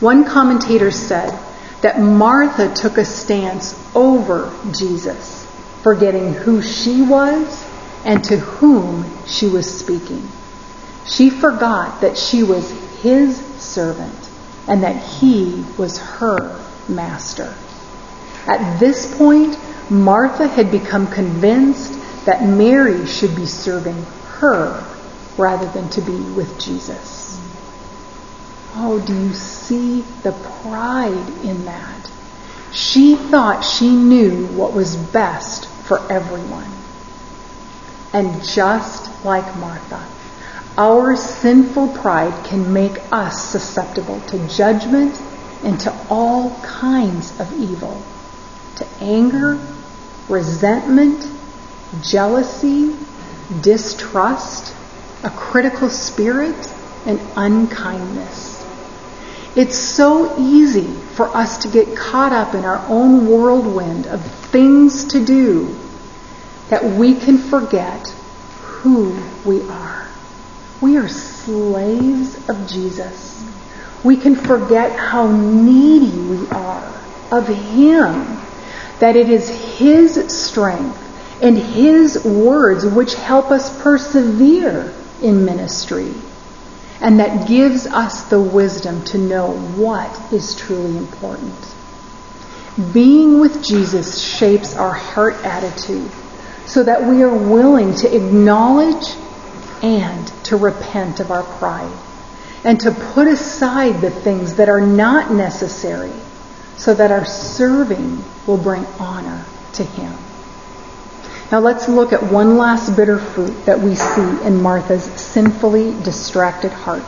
[0.00, 1.38] One commentator said
[1.82, 5.46] that Martha took a stance over Jesus,
[5.82, 7.68] forgetting who she was
[8.04, 10.26] and to whom she was speaking.
[11.06, 12.70] She forgot that she was
[13.02, 14.30] his servant
[14.68, 17.54] and that he was her master.
[18.46, 19.58] At this point,
[19.90, 24.00] Martha had become convinced that Mary should be serving
[24.38, 24.84] her
[25.36, 27.21] rather than to be with Jesus.
[28.74, 32.10] Oh, do you see the pride in that?
[32.72, 36.70] She thought she knew what was best for everyone.
[38.14, 40.06] And just like Martha,
[40.78, 45.20] our sinful pride can make us susceptible to judgment
[45.62, 48.02] and to all kinds of evil
[48.76, 49.60] to anger,
[50.28, 51.26] resentment,
[52.02, 52.96] jealousy,
[53.60, 54.74] distrust,
[55.24, 56.72] a critical spirit,
[57.06, 58.51] and unkindness.
[59.54, 65.04] It's so easy for us to get caught up in our own whirlwind of things
[65.06, 65.76] to do
[66.70, 68.08] that we can forget
[68.62, 70.08] who we are.
[70.80, 73.44] We are slaves of Jesus.
[74.02, 77.00] We can forget how needy we are
[77.30, 78.38] of Him
[79.00, 79.48] that it is
[79.78, 80.98] His strength
[81.42, 86.12] and His words which help us persevere in ministry
[87.02, 91.74] and that gives us the wisdom to know what is truly important.
[92.92, 96.10] Being with Jesus shapes our heart attitude
[96.64, 99.04] so that we are willing to acknowledge
[99.82, 101.92] and to repent of our pride
[102.64, 106.12] and to put aside the things that are not necessary
[106.76, 110.14] so that our serving will bring honor to him.
[111.52, 116.72] Now let's look at one last bitter fruit that we see in Martha's sinfully distracted
[116.72, 117.04] heart.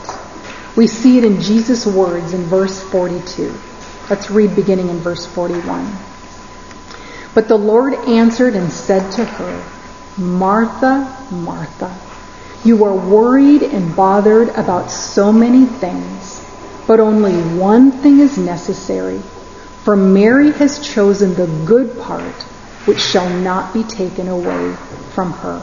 [0.76, 3.54] We see it in Jesus' words in verse 42.
[4.10, 5.90] Let's read beginning in verse 41.
[7.32, 9.64] But the Lord answered and said to her,
[10.18, 11.98] Martha, Martha,
[12.66, 16.44] you are worried and bothered about so many things,
[16.86, 19.20] but only one thing is necessary.
[19.84, 22.34] For Mary has chosen the good part,
[22.86, 24.74] which shall not be taken away
[25.14, 25.60] from her.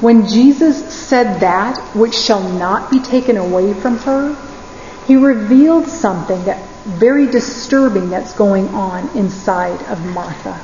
[0.00, 4.36] When Jesus said that which shall not be taken away from her,
[5.06, 10.60] he revealed something that very disturbing that's going on inside of Martha.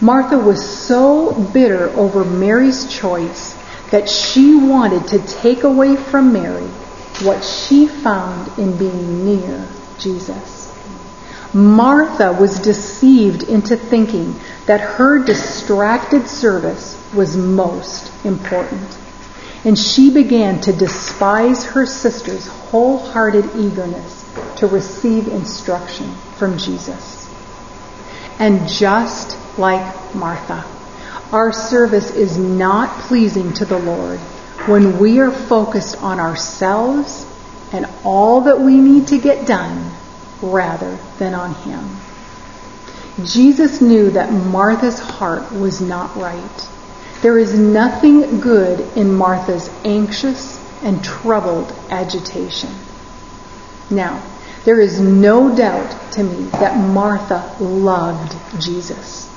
[0.00, 3.56] Martha was so bitter over Mary's choice
[3.90, 6.66] that she wanted to take away from Mary
[7.22, 9.66] what she found in being near
[9.98, 10.55] Jesus.
[11.56, 18.98] Martha was deceived into thinking that her distracted service was most important.
[19.64, 24.22] And she began to despise her sister's wholehearted eagerness
[24.56, 27.26] to receive instruction from Jesus.
[28.38, 30.62] And just like Martha,
[31.32, 34.18] our service is not pleasing to the Lord
[34.68, 37.24] when we are focused on ourselves
[37.72, 39.90] and all that we need to get done
[40.42, 41.96] rather than on him.
[43.24, 46.68] Jesus knew that Martha's heart was not right.
[47.22, 52.70] There is nothing good in Martha's anxious and troubled agitation.
[53.90, 54.22] Now,
[54.66, 59.32] there is no doubt to me that Martha loved Jesus.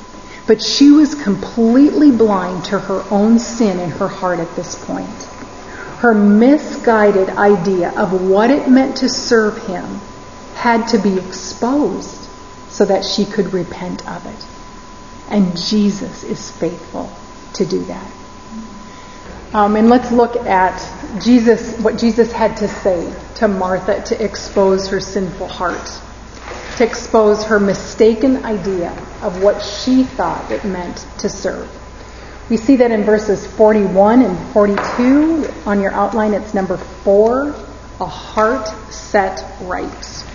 [0.45, 5.24] But she was completely blind to her own sin in her heart at this point.
[6.00, 10.02] Her misguided idea of what it meant to serve him
[10.60, 12.28] had to be exposed
[12.68, 14.45] so that she could repent of it.
[15.32, 17.10] And Jesus is faithful
[17.53, 18.12] to do that.
[19.53, 20.78] Um, and let's look at
[21.24, 25.89] Jesus, what Jesus had to say to Martha to expose her sinful heart,
[26.76, 28.91] to expose her mistaken idea
[29.22, 31.70] of what she thought it meant to serve.
[32.49, 35.47] We see that in verses 41 and 42.
[35.66, 37.55] On your outline, it's number four,
[38.01, 40.26] a heart set right.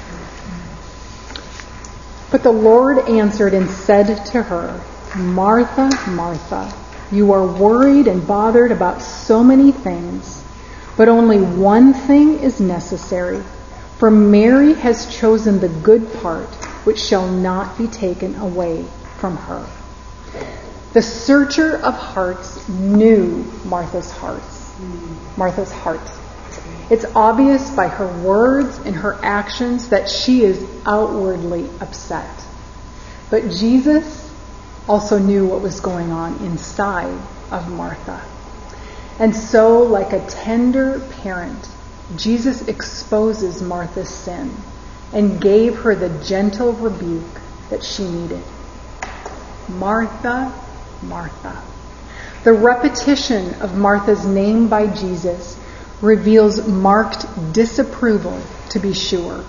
[2.35, 4.81] But the Lord answered and said to her,
[5.17, 6.75] Martha, Martha,
[7.13, 10.43] you are worried and bothered about so many things,
[10.97, 13.41] but only one thing is necessary.
[13.99, 18.85] For Mary has chosen the good part, which shall not be taken away
[19.19, 19.65] from her.
[20.93, 24.75] The searcher of hearts knew Martha's hearts.
[25.37, 26.01] Martha's heart.
[26.91, 32.45] It's obvious by her words and her actions that she is outwardly upset.
[33.31, 34.33] But Jesus
[34.87, 37.19] also knew what was going on inside
[37.51, 38.23] of Martha.
[39.19, 41.69] And so, like a tender parent,
[42.17, 44.55] Jesus exposes Martha's sin
[45.13, 48.43] and gave her the gentle rebuke that she needed.
[49.69, 50.53] Martha,
[51.03, 51.63] Martha.
[52.43, 55.59] The repetition of Martha's name by Jesus
[56.05, 58.41] reveals marked disapproval,
[58.71, 59.45] to be sure,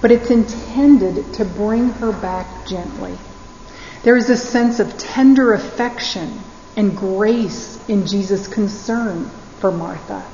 [0.00, 3.16] but it's intended to bring her back gently.
[4.02, 6.40] There is a sense of tender affection
[6.76, 10.24] and grace in Jesus' concern for Martha.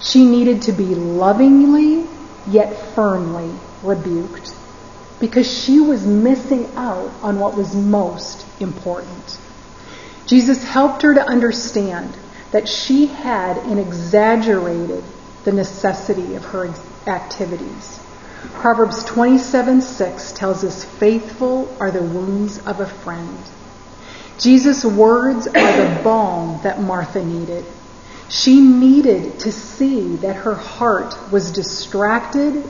[0.00, 2.06] She needed to be lovingly
[2.48, 4.52] yet firmly rebuked
[5.20, 9.38] because she was missing out on what was most important.
[10.26, 12.12] Jesus helped her to understand
[12.52, 15.02] that she had exaggerated
[15.44, 16.72] the necessity of her
[17.06, 17.98] activities.
[18.54, 23.38] Proverbs 27:6 tells us, Faithful are the wounds of a friend.
[24.38, 27.64] Jesus' words are the balm that Martha needed.
[28.28, 32.64] She needed to see that her heart was distracted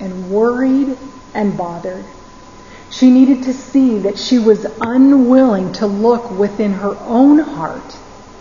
[0.00, 0.96] and worried
[1.34, 2.04] and bothered.
[2.90, 7.96] She needed to see that she was unwilling to look within her own heart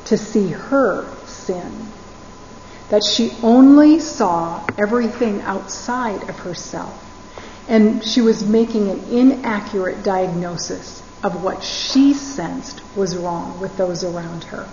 [0.06, 1.92] to see her sin
[2.90, 7.02] that she only saw everything outside of herself.
[7.68, 14.04] And she was making an inaccurate diagnosis of what she sensed was wrong with those
[14.04, 14.66] around her.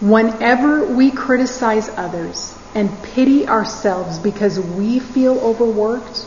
[0.00, 6.24] Whenever we criticize others and pity ourselves because we feel overworked,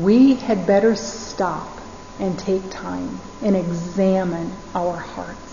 [0.00, 1.68] we had better stop
[2.18, 5.43] and take time and examine our hearts.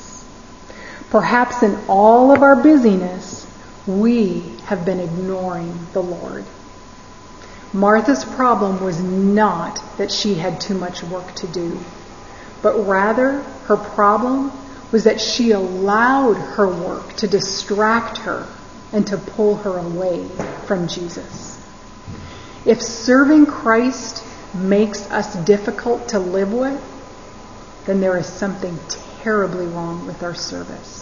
[1.12, 3.46] Perhaps in all of our busyness,
[3.86, 6.46] we have been ignoring the Lord.
[7.74, 11.78] Martha's problem was not that she had too much work to do,
[12.62, 14.52] but rather her problem
[14.92, 18.48] was that she allowed her work to distract her
[18.94, 20.28] and to pull her away
[20.66, 21.60] from Jesus.
[22.66, 26.82] If serving Christ makes us difficult to live with,
[27.86, 28.78] then there is something
[29.22, 31.01] terribly wrong with our service.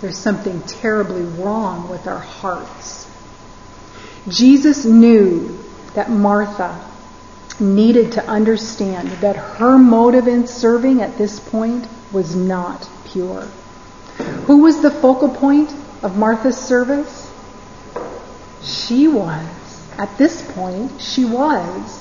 [0.00, 3.06] There's something terribly wrong with our hearts.
[4.28, 5.58] Jesus knew
[5.94, 6.84] that Martha
[7.60, 13.42] needed to understand that her motive in serving at this point was not pure.
[14.46, 17.28] Who was the focal point of Martha's service?
[18.62, 19.46] She was.
[19.98, 22.00] At this point, she was.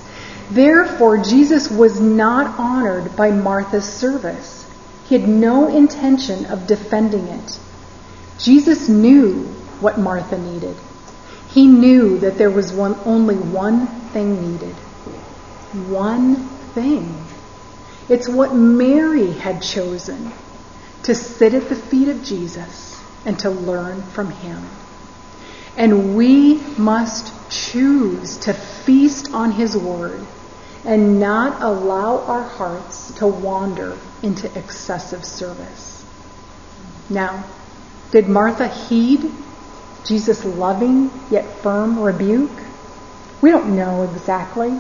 [0.51, 4.56] Therefore, Jesus was not honored by Martha's service.
[5.07, 7.59] He had no intention of defending it.
[8.39, 9.43] Jesus knew
[9.79, 10.75] what Martha needed.
[11.49, 14.75] He knew that there was one, only one thing needed.
[15.89, 16.35] One
[16.73, 17.23] thing.
[18.09, 20.31] It's what Mary had chosen
[21.03, 24.61] to sit at the feet of Jesus and to learn from him.
[25.77, 30.25] And we must choose to feast on his word
[30.87, 36.05] and not allow our hearts to wander into excessive service.
[37.09, 37.43] Now,
[38.11, 39.29] did Martha heed
[40.05, 42.57] Jesus' loving yet firm rebuke?
[43.41, 44.79] We don't know exactly.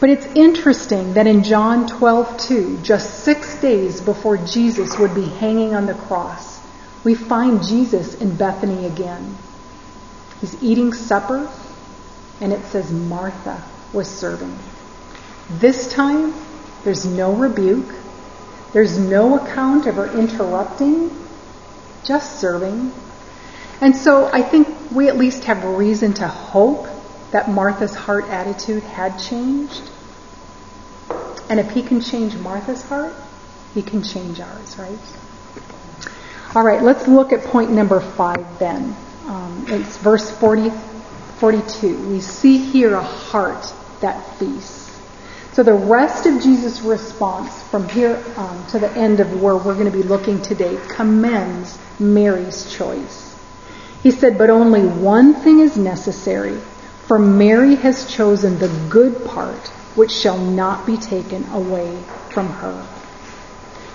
[0.00, 5.74] But it's interesting that in John 12:2, just 6 days before Jesus would be hanging
[5.74, 6.58] on the cross,
[7.04, 9.36] we find Jesus in Bethany again.
[10.40, 11.48] He's eating supper
[12.40, 13.62] and it says Martha
[13.92, 14.58] was serving.
[15.58, 16.34] This time
[16.84, 17.94] there's no rebuke.
[18.72, 21.10] There's no account of her interrupting
[22.04, 22.92] just serving.
[23.80, 26.86] And so I think we at least have reason to hope
[27.30, 29.82] that Martha's heart attitude had changed.
[31.48, 33.14] And if he can change Martha's heart,
[33.74, 34.98] he can change ours, right?
[36.54, 38.94] All right, let's look at point number five then.
[39.26, 40.70] Um, it's verse 40,
[41.38, 42.08] 42.
[42.08, 44.79] We see here a heart that feasts.
[45.60, 49.74] So the rest of Jesus' response from here um, to the end of where we're
[49.74, 53.38] going to be looking today commends Mary's choice.
[54.02, 56.56] He said, But only one thing is necessary,
[57.06, 61.94] for Mary has chosen the good part, which shall not be taken away
[62.30, 62.88] from her.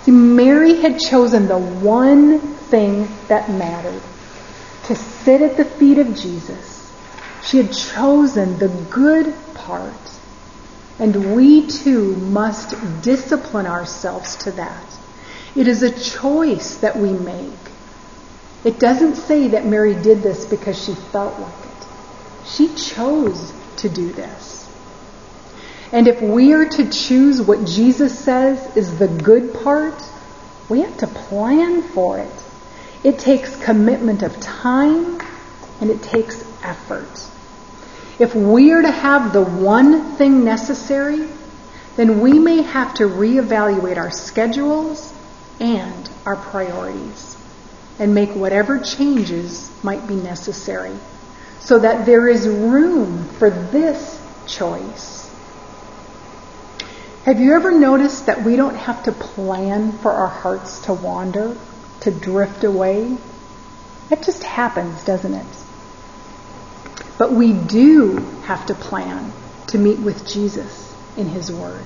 [0.03, 2.37] See, Mary had chosen the one
[2.69, 4.03] thing that mattered
[4.83, 6.93] to sit at the feet of Jesus.
[7.43, 10.04] She had chosen the good part.
[10.99, 14.85] And we too must discipline ourselves to that.
[15.55, 17.51] It is a choice that we make.
[18.63, 21.87] It doesn't say that Mary did this because she felt like it.
[22.47, 24.69] She chose to do this.
[25.91, 30.01] And if we are to choose what Jesus says is the good part,
[30.67, 32.43] we have to plan for it.
[33.03, 35.21] It takes commitment of time
[35.79, 37.29] and it takes effort.
[38.19, 41.27] If we are to have the one thing necessary,
[41.95, 45.13] then we may have to reevaluate our schedules
[45.59, 47.37] and our priorities
[47.99, 50.97] and make whatever changes might be necessary
[51.59, 55.29] so that there is room for this choice.
[57.25, 61.57] Have you ever noticed that we don't have to plan for our hearts to wander?
[62.05, 63.17] to drift away.
[64.11, 65.64] It just happens, doesn't it?
[67.17, 69.31] But we do have to plan
[69.67, 71.85] to meet with Jesus in His Word.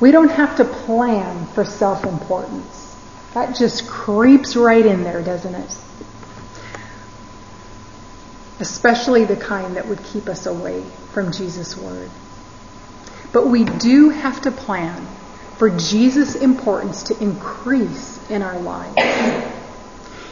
[0.00, 2.96] We don't have to plan for self importance.
[3.34, 5.76] That just creeps right in there, doesn't it?
[8.58, 12.10] Especially the kind that would keep us away from Jesus' Word.
[13.32, 15.06] But we do have to plan
[15.58, 19.56] for Jesus' importance to increase in our lives.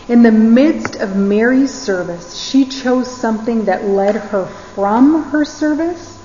[0.08, 6.18] In the midst of Mary's service, she chose something that led her from her service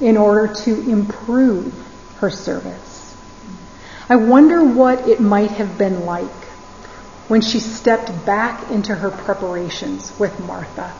[0.00, 1.72] in order to improve
[2.18, 3.14] her service.
[4.08, 6.24] I wonder what it might have been like
[7.28, 10.92] when she stepped back into her preparations with Martha.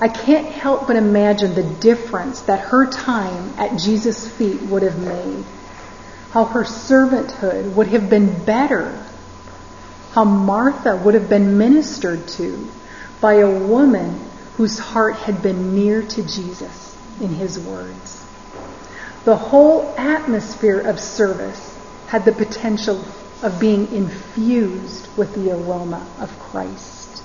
[0.00, 4.98] I can't help but imagine the difference that her time at Jesus' feet would have
[4.98, 5.44] made
[6.32, 9.00] how her servanthood would have been better,
[10.14, 12.68] how Martha would have been ministered to
[13.20, 14.20] by a woman
[14.56, 18.24] whose heart had been near to Jesus in his words.
[19.24, 23.04] The whole atmosphere of service had the potential
[23.42, 27.20] of being infused with the aroma of Christ.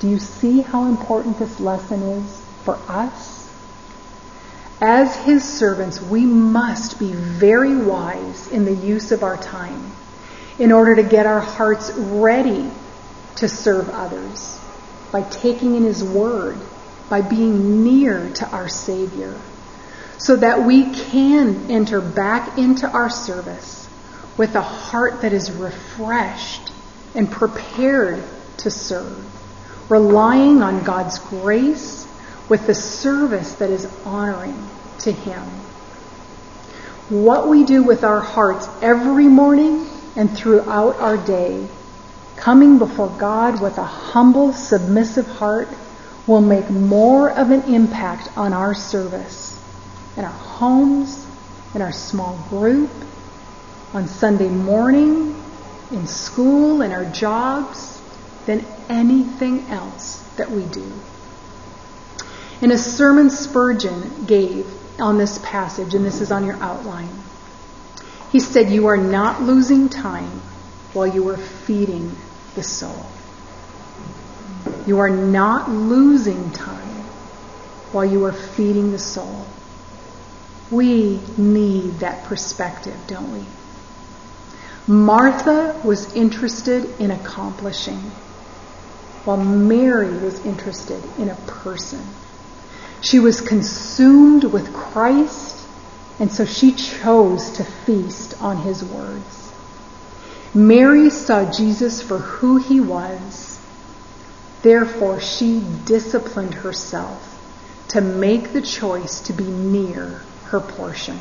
[0.00, 3.46] Do you see how important this lesson is for us?
[4.80, 9.92] As his servants, we must be very wise in the use of our time
[10.58, 12.70] in order to get our hearts ready
[13.36, 14.58] to serve others
[15.12, 16.58] by taking in his word,
[17.08, 19.38] by being near to our Savior,
[20.18, 23.88] so that we can enter back into our service
[24.36, 26.72] with a heart that is refreshed
[27.14, 28.22] and prepared
[28.58, 32.06] to serve, relying on God's grace
[32.48, 34.68] with the service that is honoring
[35.00, 35.42] to Him.
[37.08, 39.86] What we do with our hearts every morning
[40.16, 41.66] and throughout our day,
[42.36, 45.68] coming before God with a humble, submissive heart,
[46.26, 49.58] will make more of an impact on our service
[50.18, 51.26] in our homes,
[51.74, 52.90] in our small group,
[53.94, 55.40] on Sunday morning,
[55.92, 58.02] in school, in our jobs,
[58.44, 60.92] than anything else that we do.
[62.60, 64.66] In a sermon Spurgeon gave
[64.98, 67.08] on this passage, and this is on your outline,
[68.30, 70.42] he said, You are not losing time
[70.92, 72.14] while you are feeding
[72.54, 73.06] the soul.
[74.86, 76.88] You are not losing time
[77.92, 79.46] while you are feeding the soul.
[80.70, 83.44] We need that perspective, don't we?
[84.86, 87.98] Martha was interested in accomplishing,
[89.24, 92.00] while Mary was interested in a person.
[93.00, 95.57] She was consumed with Christ,
[96.18, 99.52] and so she chose to feast on his words.
[100.54, 103.58] Mary saw Jesus for who he was.
[104.62, 107.24] Therefore, she disciplined herself
[107.88, 111.18] to make the choice to be near her portion.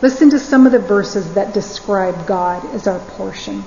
[0.00, 3.64] Listen to some of the verses that describe God as our portion.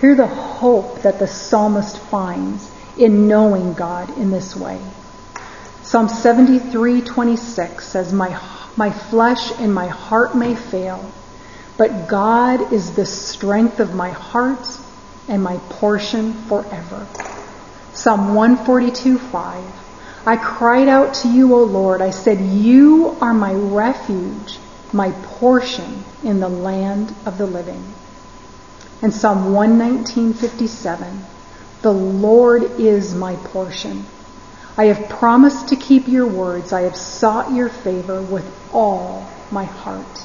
[0.00, 4.78] Hear the hope that the psalmist finds in knowing God in this way.
[5.82, 8.28] Psalm 73:26 says, "My
[8.76, 11.12] my flesh and my heart may fail,
[11.76, 14.66] but God is the strength of my heart
[15.28, 17.06] and my portion forever.
[17.92, 19.64] Psalm 142 5.
[20.26, 22.02] I cried out to you, O Lord.
[22.02, 24.58] I said, You are my refuge,
[24.92, 27.82] my portion in the land of the living.
[29.02, 31.22] And Psalm 119:57.
[31.82, 34.04] The Lord is my portion.
[34.78, 36.72] I have promised to keep your words.
[36.72, 40.20] I have sought your favor with all my heart.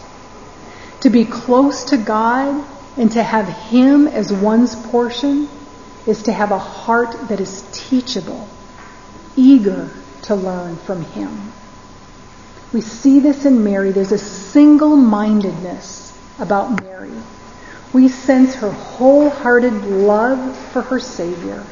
[1.01, 2.65] To be close to God
[2.97, 5.47] and to have Him as one's portion
[6.05, 8.49] is to have a heart that is teachable,
[9.35, 9.89] eager
[10.23, 11.53] to learn from Him.
[12.73, 13.91] We see this in Mary.
[13.91, 17.11] There's a single mindedness about Mary.
[17.93, 21.65] We sense her wholehearted love for her Savior,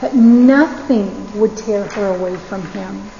[0.00, 3.10] that nothing would tear her away from Him.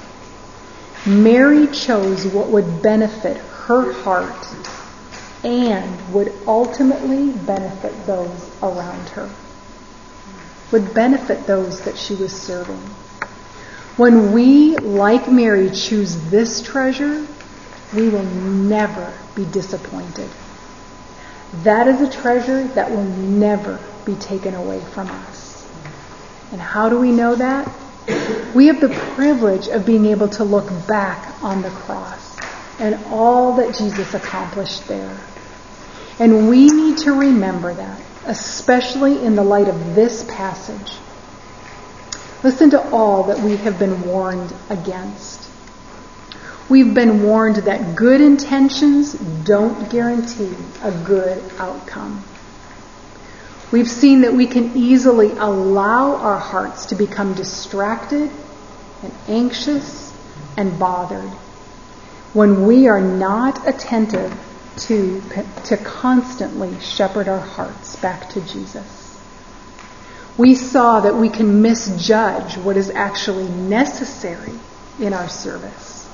[1.05, 4.47] Mary chose what would benefit her heart
[5.43, 9.29] and would ultimately benefit those around her,
[10.71, 12.81] would benefit those that she was serving.
[13.95, 17.25] When we, like Mary, choose this treasure,
[17.95, 20.29] we will never be disappointed.
[21.63, 25.36] That is a treasure that will never be taken away from us.
[26.51, 27.69] And how do we know that?
[28.55, 32.37] We have the privilege of being able to look back on the cross
[32.79, 35.17] and all that Jesus accomplished there.
[36.19, 40.97] And we need to remember that, especially in the light of this passage.
[42.43, 45.49] Listen to all that we have been warned against.
[46.69, 52.23] We've been warned that good intentions don't guarantee a good outcome.
[53.71, 58.31] We've seen that we can easily allow our hearts to become distracted
[59.03, 60.13] and anxious
[60.55, 61.29] and bothered
[62.33, 64.33] when we are not attentive
[64.77, 65.21] to,
[65.65, 69.19] to constantly shepherd our hearts back to Jesus.
[70.37, 74.53] We saw that we can misjudge what is actually necessary
[74.99, 76.07] in our service.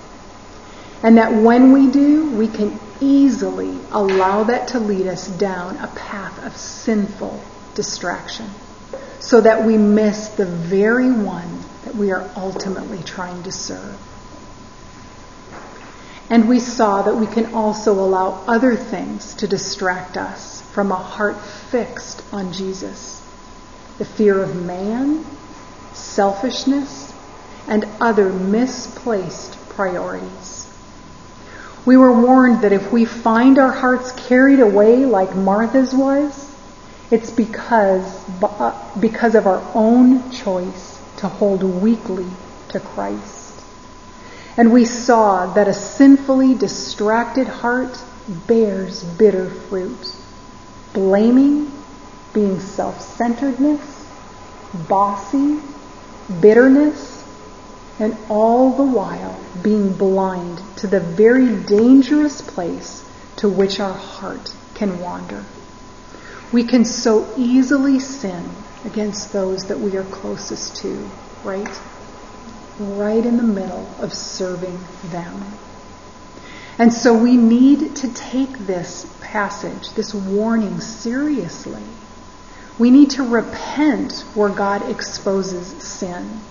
[1.03, 5.87] And that when we do, we can easily allow that to lead us down a
[5.87, 7.43] path of sinful
[7.75, 8.49] distraction
[9.19, 13.97] so that we miss the very one that we are ultimately trying to serve.
[16.29, 20.95] And we saw that we can also allow other things to distract us from a
[20.95, 23.21] heart fixed on Jesus.
[23.97, 25.25] The fear of man,
[25.93, 27.13] selfishness,
[27.67, 30.62] and other misplaced priorities.
[31.85, 36.49] We were warned that if we find our hearts carried away like Martha's was,
[37.11, 38.03] it's because,
[38.41, 42.27] uh, because of our own choice to hold weakly
[42.69, 43.61] to Christ.
[44.55, 48.01] And we saw that a sinfully distracted heart
[48.47, 50.15] bears bitter fruit.
[50.93, 51.71] Blaming,
[52.33, 54.07] being self-centeredness,
[54.87, 55.59] bossy,
[56.39, 57.22] bitterness,
[57.99, 63.03] and all the while being blind to the very dangerous place
[63.37, 65.43] to which our heart can wander.
[66.51, 68.49] We can so easily sin
[68.85, 71.09] against those that we are closest to,
[71.43, 71.79] right?
[72.79, 75.43] Right in the middle of serving them.
[76.77, 81.83] And so we need to take this passage, this warning seriously.
[82.79, 86.41] We need to repent where God exposes sin.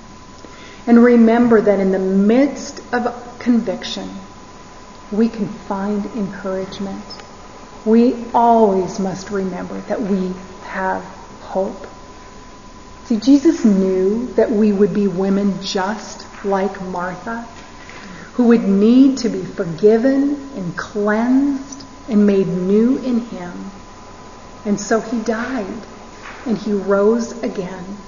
[0.86, 4.10] And remember that in the midst of conviction,
[5.12, 7.04] we can find encouragement.
[7.84, 10.32] We always must remember that we
[10.64, 11.02] have
[11.40, 11.86] hope.
[13.04, 17.46] See, Jesus knew that we would be women just like Martha,
[18.34, 23.70] who would need to be forgiven and cleansed and made new in Him.
[24.64, 25.86] And so He died
[26.46, 27.98] and He rose again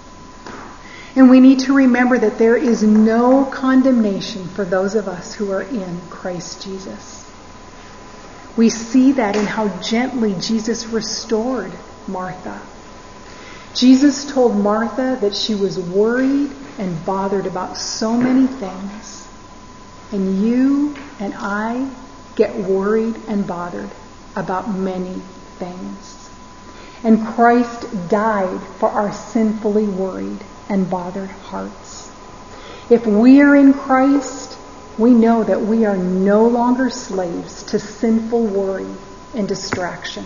[1.16, 5.52] and we need to remember that there is no condemnation for those of us who
[5.52, 7.30] are in Christ Jesus.
[8.56, 11.72] We see that in how gently Jesus restored
[12.08, 12.60] Martha.
[13.74, 19.28] Jesus told Martha that she was worried and bothered about so many things.
[20.10, 21.90] And you and I
[22.34, 23.90] get worried and bothered
[24.34, 25.14] about many
[25.58, 26.30] things.
[27.04, 32.10] And Christ died for our sinfully worried and bothered hearts.
[32.90, 34.58] If we are in Christ,
[34.98, 38.86] we know that we are no longer slaves to sinful worry
[39.34, 40.24] and distraction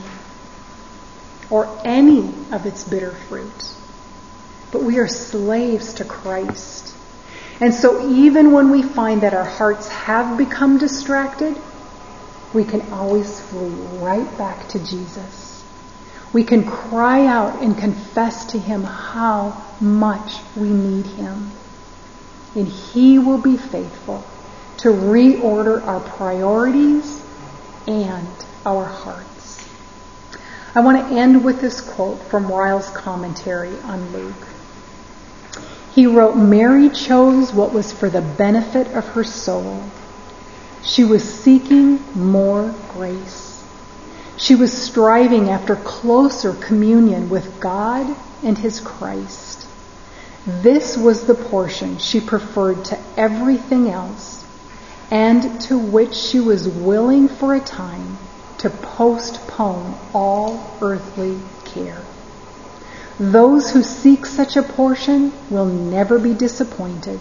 [1.50, 3.74] or any of its bitter fruit.
[4.70, 6.94] But we are slaves to Christ.
[7.60, 11.56] And so even when we find that our hearts have become distracted,
[12.52, 15.47] we can always flee right back to Jesus.
[16.38, 21.50] We can cry out and confess to Him how much we need Him.
[22.54, 24.24] And He will be faithful
[24.76, 27.20] to reorder our priorities
[27.88, 28.28] and
[28.64, 29.68] our hearts.
[30.76, 34.46] I want to end with this quote from Ryle's commentary on Luke.
[35.92, 39.82] He wrote, Mary chose what was for the benefit of her soul.
[40.84, 43.47] She was seeking more grace.
[44.38, 49.66] She was striving after closer communion with God and His Christ.
[50.46, 54.44] This was the portion she preferred to everything else
[55.10, 58.18] and to which she was willing for a time
[58.58, 62.00] to postpone all earthly care.
[63.18, 67.18] Those who seek such a portion will never be disappointed.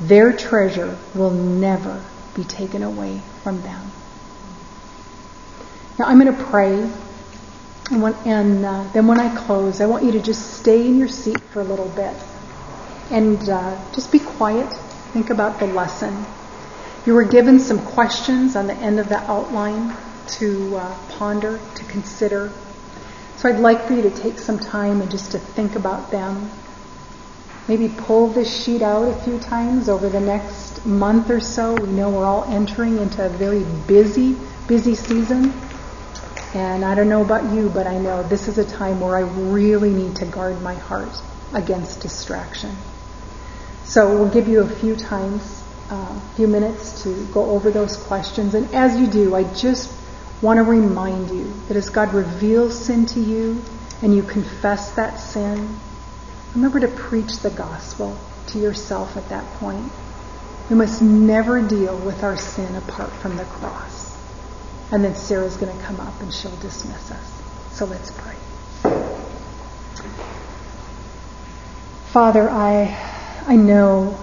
[0.00, 2.04] Their treasure will never
[2.34, 3.92] be taken away from them.
[5.98, 6.90] Now I'm going to pray,
[7.90, 10.98] and, when, and uh, then when I close, I want you to just stay in
[10.98, 12.16] your seat for a little bit
[13.10, 14.72] and uh, just be quiet.
[15.12, 16.24] Think about the lesson.
[17.06, 19.94] You were given some questions on the end of the outline
[20.38, 22.50] to uh, ponder, to consider.
[23.36, 26.50] So I'd like for you to take some time and just to think about them.
[27.68, 31.74] Maybe pull this sheet out a few times over the next month or so.
[31.74, 34.36] We know we're all entering into a very busy,
[34.66, 35.52] busy season.
[36.54, 39.22] And I don't know about you, but I know this is a time where I
[39.22, 41.20] really need to guard my heart
[41.52, 42.76] against distraction.
[43.84, 47.96] So we'll give you a few times, a uh, few minutes to go over those
[47.96, 48.54] questions.
[48.54, 49.92] And as you do, I just
[50.40, 53.60] want to remind you that as God reveals sin to you
[54.00, 55.80] and you confess that sin,
[56.54, 58.16] remember to preach the gospel
[58.48, 59.90] to yourself at that point.
[60.70, 63.93] We must never deal with our sin apart from the cross.
[64.94, 67.42] And then Sarah's going to come up and she'll dismiss us.
[67.72, 68.36] So let's pray.
[72.12, 72.96] Father, I,
[73.48, 74.16] I know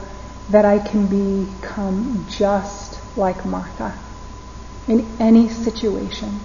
[0.49, 3.99] that I can become just like Martha
[4.87, 6.39] in any situation.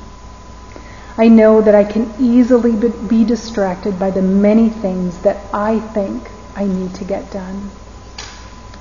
[1.16, 2.72] I know that I can easily
[3.06, 7.70] be distracted by the many things that I think I need to get done.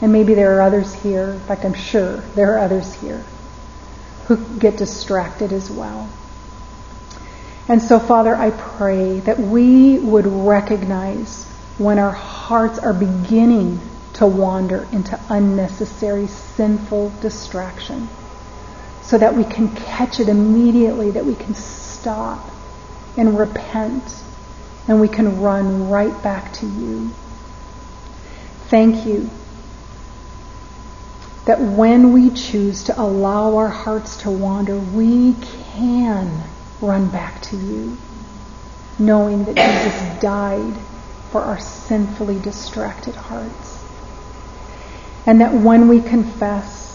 [0.02, 3.24] And maybe there are others here, in fact, I'm sure there are others here
[4.28, 6.10] who get distracted as well.
[7.68, 11.46] And so, Father, I pray that we would recognize
[11.78, 13.80] when our hearts are beginning
[14.14, 18.08] to wander into unnecessary sinful distraction
[19.02, 22.50] so that we can catch it immediately, that we can stop
[23.18, 24.04] and repent,
[24.88, 27.10] and we can run right back to you.
[28.70, 29.30] Thank you
[31.46, 35.36] that when we choose to allow our hearts to wander, we
[35.74, 36.44] can
[36.82, 37.98] run back to you,
[39.00, 40.74] knowing that Jesus died
[41.32, 43.84] for our sinfully distracted hearts.
[45.26, 46.86] And that when we confess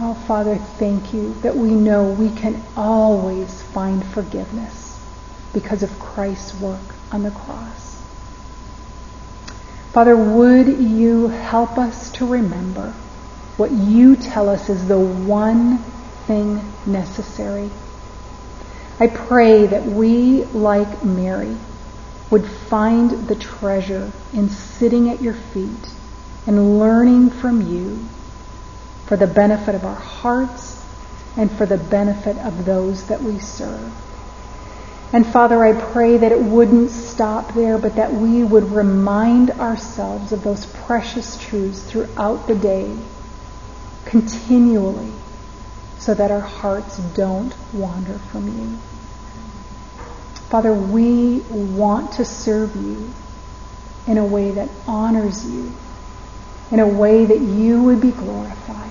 [0.00, 5.00] Oh, Father, thank you that we know we can always find forgiveness
[5.52, 8.02] because of Christ's work on the cross.
[9.92, 12.92] Father, would you help us to remember
[13.56, 15.78] what you tell us is the one
[16.26, 17.70] thing necessary?
[18.98, 21.56] I pray that we, like Mary,
[22.30, 25.88] would find the treasure in sitting at your feet
[26.46, 27.98] and learning from you
[29.06, 30.82] for the benefit of our hearts
[31.36, 33.92] and for the benefit of those that we serve.
[35.12, 40.32] And Father, I pray that it wouldn't stop there, but that we would remind ourselves
[40.32, 42.96] of those precious truths throughout the day,
[44.04, 45.12] continually,
[45.98, 48.78] so that our hearts don't wander from you.
[50.50, 53.12] Father, we want to serve you
[54.06, 55.72] in a way that honors you,
[56.70, 58.90] in a way that you would be glorified.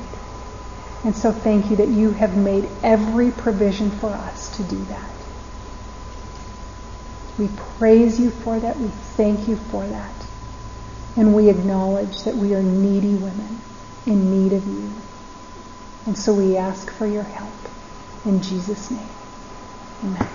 [1.04, 5.12] And so thank you that you have made every provision for us to do that.
[7.38, 8.78] We praise you for that.
[8.78, 10.14] We thank you for that.
[11.16, 13.62] And we acknowledge that we are needy women
[14.06, 15.04] in need of you.
[16.06, 17.54] And so we ask for your help.
[18.26, 19.10] In Jesus' name,
[20.04, 20.30] amen.